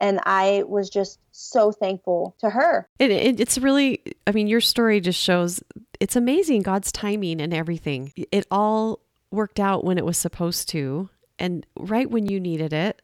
And 0.00 0.20
I 0.24 0.64
was 0.66 0.88
just 0.88 1.18
so 1.30 1.72
thankful 1.72 2.34
to 2.40 2.50
her. 2.50 2.88
It, 2.98 3.10
it, 3.10 3.40
it's 3.40 3.58
really, 3.58 4.02
I 4.26 4.32
mean, 4.32 4.46
your 4.46 4.60
story 4.60 5.00
just 5.00 5.20
shows 5.20 5.62
it's 6.00 6.16
amazing 6.16 6.62
God's 6.62 6.90
timing 6.90 7.40
and 7.40 7.52
everything. 7.52 8.12
It 8.16 8.46
all 8.50 9.00
worked 9.30 9.60
out 9.60 9.84
when 9.84 9.98
it 9.98 10.04
was 10.04 10.16
supposed 10.16 10.68
to 10.70 11.10
and 11.38 11.66
right 11.78 12.10
when 12.10 12.26
you 12.26 12.40
needed 12.40 12.72
it. 12.72 13.02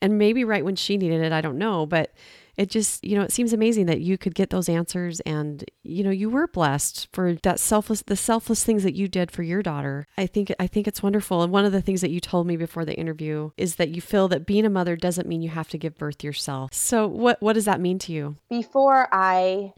And 0.00 0.18
maybe 0.18 0.44
right 0.44 0.64
when 0.64 0.76
she 0.76 0.96
needed 0.96 1.22
it, 1.22 1.32
I 1.32 1.40
don't 1.40 1.58
know. 1.58 1.84
But 1.84 2.12
it 2.58 2.68
just, 2.68 3.04
you 3.04 3.16
know, 3.16 3.22
it 3.22 3.32
seems 3.32 3.52
amazing 3.52 3.86
that 3.86 4.00
you 4.00 4.18
could 4.18 4.34
get 4.34 4.50
those 4.50 4.68
answers 4.68 5.20
and, 5.20 5.64
you 5.84 6.02
know, 6.02 6.10
you 6.10 6.28
were 6.28 6.48
blessed 6.48 7.08
for 7.12 7.34
that 7.44 7.60
selfless, 7.60 8.02
the 8.02 8.16
selfless 8.16 8.64
things 8.64 8.82
that 8.82 8.96
you 8.96 9.06
did 9.06 9.30
for 9.30 9.44
your 9.44 9.62
daughter. 9.62 10.08
I 10.18 10.26
think, 10.26 10.52
I 10.58 10.66
think 10.66 10.88
it's 10.88 11.02
wonderful. 11.02 11.42
And 11.42 11.52
one 11.52 11.64
of 11.64 11.70
the 11.70 11.80
things 11.80 12.00
that 12.00 12.10
you 12.10 12.20
told 12.20 12.48
me 12.48 12.56
before 12.56 12.84
the 12.84 12.98
interview 12.98 13.52
is 13.56 13.76
that 13.76 13.90
you 13.90 14.00
feel 14.00 14.26
that 14.28 14.44
being 14.44 14.66
a 14.66 14.70
mother 14.70 14.96
doesn't 14.96 15.28
mean 15.28 15.40
you 15.40 15.50
have 15.50 15.68
to 15.68 15.78
give 15.78 15.96
birth 15.96 16.24
yourself. 16.24 16.74
So 16.74 17.06
what, 17.06 17.40
what 17.40 17.52
does 17.52 17.64
that 17.66 17.80
mean 17.80 18.00
to 18.00 18.12
you? 18.12 18.36
Before 18.50 19.08
I 19.12 19.72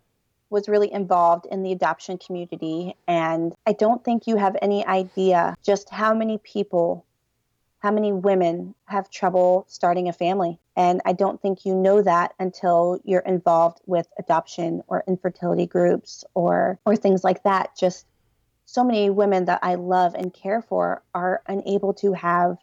was 0.48 0.68
really 0.68 0.92
involved 0.92 1.46
in 1.50 1.62
the 1.62 1.72
adoption 1.72 2.18
community. 2.18 2.96
And 3.06 3.54
I 3.66 3.72
don't 3.72 4.02
think 4.04 4.26
you 4.26 4.36
have 4.36 4.56
any 4.60 4.84
idea 4.84 5.54
just 5.62 5.90
how 5.90 6.12
many 6.12 6.38
people 6.38 7.04
how 7.80 7.90
many 7.90 8.12
women 8.12 8.74
have 8.84 9.10
trouble 9.10 9.64
starting 9.68 10.08
a 10.08 10.12
family. 10.12 10.58
And 10.76 11.00
I 11.04 11.14
don't 11.14 11.40
think 11.40 11.64
you 11.64 11.74
know 11.74 12.02
that 12.02 12.34
until 12.38 13.00
you're 13.04 13.20
involved 13.20 13.80
with 13.86 14.06
adoption 14.18 14.82
or 14.86 15.02
infertility 15.08 15.66
groups 15.66 16.24
or 16.34 16.78
or 16.84 16.94
things 16.94 17.24
like 17.24 17.42
that. 17.42 17.76
Just 17.76 18.06
so 18.66 18.84
many 18.84 19.10
women 19.10 19.46
that 19.46 19.60
I 19.62 19.74
love 19.74 20.14
and 20.14 20.32
care 20.32 20.62
for 20.62 21.02
are 21.14 21.42
unable 21.46 21.94
to 21.94 22.12
have 22.12 22.58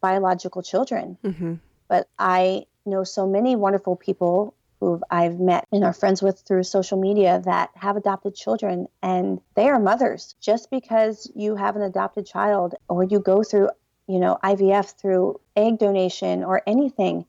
biological 0.00 0.62
children. 0.62 1.18
Mm-hmm. 1.22 1.54
But 1.88 2.08
I 2.18 2.66
know 2.86 3.04
so 3.04 3.26
many 3.26 3.56
wonderful 3.56 3.96
people 3.96 4.54
who 4.78 5.00
I've 5.10 5.40
met 5.40 5.66
and 5.72 5.84
are 5.84 5.92
friends 5.92 6.22
with 6.22 6.40
through 6.40 6.62
social 6.62 7.00
media 7.00 7.42
that 7.44 7.70
have 7.74 7.96
adopted 7.96 8.34
children 8.34 8.86
and 9.02 9.40
they 9.54 9.68
are 9.68 9.80
mothers. 9.80 10.36
Just 10.40 10.70
because 10.70 11.30
you 11.34 11.56
have 11.56 11.76
an 11.76 11.82
adopted 11.82 12.26
child 12.26 12.74
or 12.88 13.02
you 13.02 13.18
go 13.18 13.42
through 13.42 13.70
you 14.06 14.18
know, 14.18 14.38
IVF 14.44 14.98
through 14.98 15.40
egg 15.56 15.78
donation 15.78 16.44
or 16.44 16.62
anything, 16.66 17.26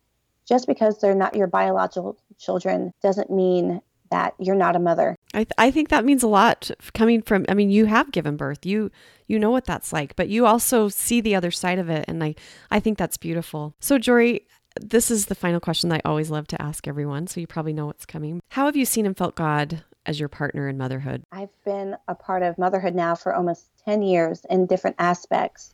just 0.48 0.68
because 0.68 1.00
they're 1.00 1.16
not 1.16 1.36
your 1.36 1.48
biological 1.48 2.18
children 2.38 2.94
doesn't 3.02 3.30
mean 3.30 3.82
that 4.10 4.34
you're 4.40 4.56
not 4.56 4.76
a 4.76 4.80
mother. 4.80 5.16
I, 5.34 5.40
th- 5.40 5.52
I 5.58 5.72
think 5.72 5.90
that 5.90 6.06
means 6.06 6.24
a 6.24 6.28
lot 6.28 6.72
coming 6.94 7.22
from 7.22 7.46
I 7.50 7.54
mean 7.54 7.70
you 7.70 7.86
have 7.86 8.12
given 8.12 8.38
birth. 8.38 8.66
You 8.66 8.92
you 9.28 9.38
know 9.38 9.52
what 9.52 9.66
that's 9.66 9.92
like, 9.92 10.16
but 10.16 10.30
you 10.30 10.46
also 10.46 10.88
see 10.88 11.20
the 11.20 11.36
other 11.36 11.52
side 11.52 11.80
of 11.80 11.90
it 11.90 12.06
and 12.08 12.24
I 12.24 12.36
I 12.72 12.80
think 12.80 12.98
that's 12.98 13.18
beautiful. 13.18 13.76
So 13.80 13.98
Jory, 13.98 14.48
this 14.80 15.12
is 15.12 15.26
the 15.26 15.36
final 15.36 15.60
question 15.60 15.90
that 15.90 16.02
I 16.06 16.10
always 16.10 16.30
love 16.30 16.48
to 16.48 16.62
ask 16.62 16.88
everyone, 16.88 17.28
so 17.28 17.42
you 17.42 17.48
probably 17.48 17.74
know 17.74 17.86
what's 17.86 18.06
coming. 18.06 18.42
How 18.50 18.66
have 18.66 18.76
you 18.76 18.86
seen 18.86 19.06
and 19.06 19.18
felt 19.18 19.36
God 19.36 19.84
as 20.06 20.20
your 20.20 20.30
partner 20.30 20.70
in 20.70 20.78
motherhood? 20.78 21.24
I've 21.32 21.64
been 21.66 21.96
a 22.08 22.16
part 22.16 22.44
of 22.44 22.58
motherhood 22.58 22.96
now 22.96 23.16
for 23.16 23.36
almost 23.36 23.70
10 23.84 24.02
years 24.02 24.46
in 24.50 24.66
different 24.66 24.96
aspects. 25.00 25.74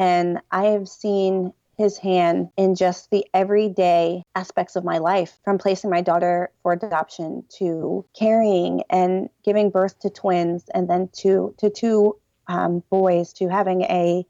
And 0.00 0.40
I 0.50 0.68
have 0.68 0.88
seen 0.88 1.52
his 1.76 1.98
hand 1.98 2.48
in 2.56 2.74
just 2.74 3.10
the 3.10 3.26
everyday 3.34 4.22
aspects 4.34 4.74
of 4.74 4.82
my 4.82 4.96
life 4.96 5.38
from 5.44 5.58
placing 5.58 5.90
my 5.90 6.00
daughter 6.00 6.50
for 6.62 6.72
adoption 6.72 7.44
to 7.58 8.06
carrying 8.18 8.82
and 8.88 9.28
giving 9.44 9.68
birth 9.68 9.98
to 10.00 10.08
twins 10.08 10.64
and 10.72 10.88
then 10.88 11.10
to 11.18 11.54
to 11.58 11.68
two 11.68 12.16
um, 12.46 12.82
boys 12.88 13.34
to 13.34 13.48
having 13.48 13.82
a 13.82 14.26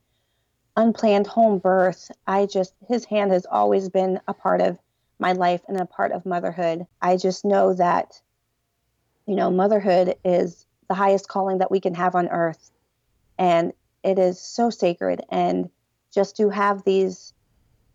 unplanned 0.76 1.28
home 1.28 1.58
birth. 1.58 2.10
I 2.26 2.46
just 2.46 2.74
his 2.88 3.04
hand 3.04 3.30
has 3.30 3.46
always 3.46 3.88
been 3.88 4.20
a 4.26 4.34
part 4.34 4.60
of 4.60 4.76
my 5.20 5.32
life 5.34 5.60
and 5.68 5.80
a 5.80 5.86
part 5.86 6.10
of 6.10 6.26
motherhood. 6.26 6.84
I 7.00 7.16
just 7.16 7.44
know 7.44 7.74
that 7.74 8.20
you 9.24 9.36
know 9.36 9.52
motherhood 9.52 10.16
is 10.24 10.66
the 10.88 10.94
highest 10.94 11.28
calling 11.28 11.58
that 11.58 11.70
we 11.70 11.78
can 11.78 11.94
have 11.94 12.16
on 12.16 12.26
earth. 12.26 12.72
And 13.38 13.72
it 14.02 14.18
is 14.18 14.40
so 14.40 14.70
sacred 14.70 15.22
and 15.30 15.70
just 16.12 16.36
to 16.36 16.48
have 16.50 16.84
these 16.84 17.32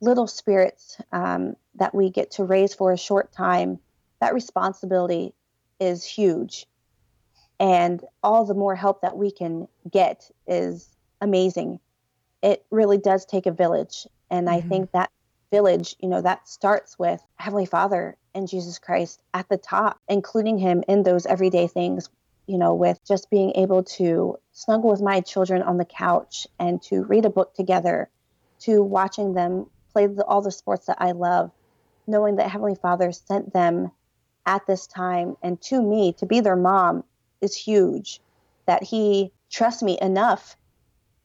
little 0.01 0.27
spirits 0.27 0.97
um, 1.11 1.55
that 1.75 1.95
we 1.95 2.09
get 2.09 2.31
to 2.31 2.43
raise 2.43 2.73
for 2.73 2.91
a 2.91 2.97
short 2.97 3.31
time 3.31 3.79
that 4.19 4.33
responsibility 4.33 5.33
is 5.79 6.03
huge 6.03 6.67
and 7.59 8.03
all 8.23 8.45
the 8.45 8.53
more 8.53 8.75
help 8.75 9.01
that 9.01 9.17
we 9.17 9.31
can 9.31 9.67
get 9.89 10.29
is 10.47 10.89
amazing 11.21 11.79
it 12.41 12.65
really 12.69 12.97
does 12.97 13.25
take 13.25 13.45
a 13.45 13.51
village 13.51 14.07
and 14.29 14.47
mm-hmm. 14.47 14.57
i 14.57 14.61
think 14.61 14.91
that 14.91 15.09
village 15.51 15.95
you 15.99 16.09
know 16.09 16.21
that 16.21 16.47
starts 16.47 16.97
with 16.99 17.21
heavenly 17.35 17.65
father 17.65 18.15
and 18.33 18.47
jesus 18.47 18.79
christ 18.79 19.21
at 19.33 19.47
the 19.49 19.57
top 19.57 19.99
including 20.07 20.57
him 20.57 20.83
in 20.87 21.03
those 21.03 21.25
everyday 21.25 21.67
things 21.67 22.09
you 22.47 22.58
know, 22.58 22.73
with 22.73 22.99
just 23.08 23.29
being 23.29 23.51
able 23.55 23.84
to 23.84 24.38
snuggle 24.51 24.91
with 24.91 25.01
my 25.01 25.21
children 25.21 25.62
on 25.62 25.77
the 25.77 25.86
couch 25.86 26.47
and 26.60 26.81
to 26.84 27.03
read 27.03 27.25
a 27.25 27.29
book 27.29 27.53
together, 27.53 28.10
to 28.60 28.81
watching 28.81 29.34
them 29.34 29.65
play 29.91 30.08
the, 30.08 30.23
all 30.25 30.41
the 30.41 30.51
sports 30.51 30.86
that 30.88 30.97
I 30.99 31.12
love, 31.12 31.51
knowing 32.08 32.36
that 32.36 32.49
Heavenly 32.49 32.75
Father 32.75 33.12
sent 33.12 33.53
them 33.53 33.91
at 34.45 34.67
this 34.67 34.86
time 34.86 35.36
and 35.41 35.60
to 35.63 35.81
me 35.81 36.13
to 36.13 36.25
be 36.25 36.39
their 36.39 36.55
mom 36.55 37.03
is 37.41 37.55
huge. 37.55 38.21
That 38.67 38.84
He 38.84 39.31
trusts 39.49 39.81
me 39.81 39.97
enough 40.01 40.55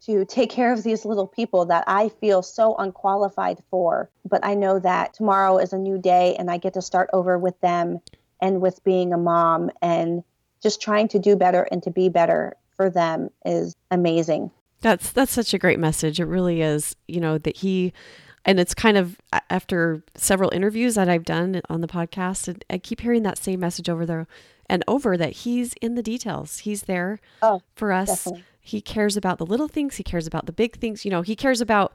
to 0.07 0.25
take 0.25 0.51
care 0.51 0.73
of 0.73 0.83
these 0.83 1.05
little 1.05 1.27
people 1.27 1.67
that 1.67 1.85
I 1.87 2.09
feel 2.09 2.43
so 2.43 2.75
unqualified 2.77 3.63
for. 3.71 4.11
But 4.25 4.45
I 4.45 4.55
know 4.55 4.79
that 4.79 5.13
tomorrow 5.15 5.59
is 5.59 5.73
a 5.73 5.79
new 5.79 5.99
day 5.99 6.37
and 6.39 6.51
I 6.51 6.57
get 6.57 6.75
to 6.75 6.83
start 6.83 7.11
over 7.13 7.39
with 7.39 7.61
them 7.61 8.01
and 8.41 8.63
with 8.63 8.83
being 8.83 9.13
a 9.13 9.19
mom 9.19 9.71
and 9.83 10.25
just 10.63 10.81
trying 10.81 11.09
to 11.09 11.19
do 11.19 11.37
better 11.37 11.67
and 11.71 11.83
to 11.83 11.91
be 11.91 12.09
better 12.09 12.57
for 12.77 12.91
them 12.91 13.31
is 13.45 13.77
amazing. 13.91 14.51
That's 14.81 15.13
that's 15.13 15.33
such 15.33 15.53
a 15.53 15.59
great 15.59 15.79
message. 15.79 16.19
It 16.19 16.25
really 16.25 16.63
is. 16.63 16.97
You 17.07 17.21
know 17.21 17.37
that 17.39 17.59
he, 17.59 17.93
and 18.45 18.59
it's 18.59 18.75
kind 18.75 18.97
of 18.97 19.19
after 19.51 20.03
several 20.15 20.51
interviews 20.55 20.95
that 20.95 21.09
I've 21.09 21.25
done 21.25 21.61
on 21.69 21.83
the 21.83 21.87
podcast, 21.87 22.63
I 22.71 22.79
keep 22.79 23.01
hearing 23.01 23.23
that 23.25 23.37
same 23.37 23.61
message 23.61 23.89
over 23.91 24.07
there 24.07 24.27
and 24.67 24.83
over 24.89 25.17
that 25.19 25.33
he's 25.33 25.75
in 25.83 25.97
the 25.97 26.03
details. 26.03 26.61
He's 26.61 26.85
there 26.85 27.21
oh, 27.43 27.61
for 27.75 27.93
us. 27.93 28.09
Definitely. 28.09 28.45
He 28.63 28.81
cares 28.81 29.17
about 29.17 29.39
the 29.39 29.47
little 29.47 29.69
things. 29.69 29.97
He 29.97 30.03
cares 30.05 30.27
about 30.27 30.47
the 30.47 30.53
big 30.53 30.77
things. 30.77 31.05
You 31.05 31.11
know, 31.11 31.23
he 31.23 31.37
cares 31.37 31.61
about 31.61 31.93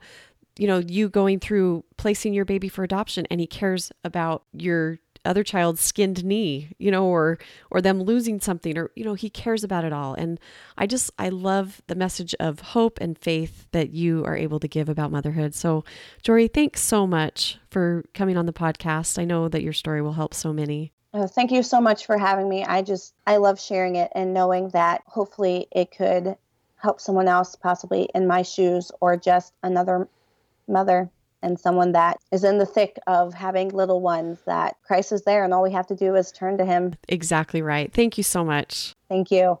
you 0.56 0.68
know 0.68 0.78
you 0.78 1.08
going 1.08 1.40
through 1.40 1.84
placing 1.96 2.34
your 2.34 2.44
baby 2.44 2.68
for 2.68 2.84
adoption, 2.84 3.26
and 3.30 3.40
he 3.40 3.46
cares 3.48 3.90
about 4.04 4.44
your 4.52 5.00
other 5.26 5.44
child's 5.44 5.80
skinned 5.80 6.24
knee, 6.24 6.70
you 6.78 6.90
know, 6.90 7.06
or 7.06 7.38
or 7.70 7.80
them 7.80 8.02
losing 8.02 8.40
something 8.40 8.78
or 8.78 8.90
you 8.94 9.04
know, 9.04 9.14
he 9.14 9.30
cares 9.30 9.64
about 9.64 9.84
it 9.84 9.92
all. 9.92 10.14
And 10.14 10.40
I 10.78 10.86
just 10.86 11.10
I 11.18 11.28
love 11.28 11.82
the 11.86 11.94
message 11.94 12.34
of 12.40 12.60
hope 12.60 12.98
and 13.00 13.18
faith 13.18 13.66
that 13.72 13.90
you 13.90 14.24
are 14.24 14.36
able 14.36 14.60
to 14.60 14.68
give 14.68 14.88
about 14.88 15.10
motherhood. 15.10 15.54
So, 15.54 15.84
Jory, 16.22 16.48
thanks 16.48 16.80
so 16.80 17.06
much 17.06 17.58
for 17.70 18.04
coming 18.14 18.36
on 18.36 18.46
the 18.46 18.52
podcast. 18.52 19.18
I 19.18 19.24
know 19.24 19.48
that 19.48 19.62
your 19.62 19.72
story 19.72 20.02
will 20.02 20.14
help 20.14 20.34
so 20.34 20.52
many. 20.52 20.92
Uh, 21.12 21.26
thank 21.26 21.50
you 21.50 21.62
so 21.62 21.80
much 21.80 22.04
for 22.04 22.18
having 22.18 22.48
me. 22.48 22.64
I 22.64 22.82
just 22.82 23.14
I 23.26 23.38
love 23.38 23.60
sharing 23.60 23.96
it 23.96 24.12
and 24.14 24.34
knowing 24.34 24.68
that 24.70 25.02
hopefully 25.06 25.66
it 25.72 25.90
could 25.90 26.36
help 26.76 27.00
someone 27.00 27.26
else 27.26 27.56
possibly 27.56 28.08
in 28.14 28.26
my 28.26 28.42
shoes 28.42 28.92
or 29.00 29.16
just 29.16 29.54
another 29.62 30.08
mother 30.68 31.10
and 31.46 31.60
someone 31.60 31.92
that 31.92 32.18
is 32.32 32.42
in 32.42 32.58
the 32.58 32.66
thick 32.66 32.98
of 33.06 33.32
having 33.32 33.68
little 33.68 34.00
ones 34.00 34.40
that 34.46 34.76
Christ 34.82 35.12
is 35.12 35.22
there 35.22 35.44
and 35.44 35.54
all 35.54 35.62
we 35.62 35.70
have 35.70 35.86
to 35.86 35.94
do 35.94 36.16
is 36.16 36.32
turn 36.32 36.58
to 36.58 36.64
him. 36.64 36.94
Exactly 37.08 37.62
right. 37.62 37.92
Thank 37.92 38.18
you 38.18 38.24
so 38.24 38.44
much. 38.44 38.92
Thank 39.08 39.30
you. 39.30 39.60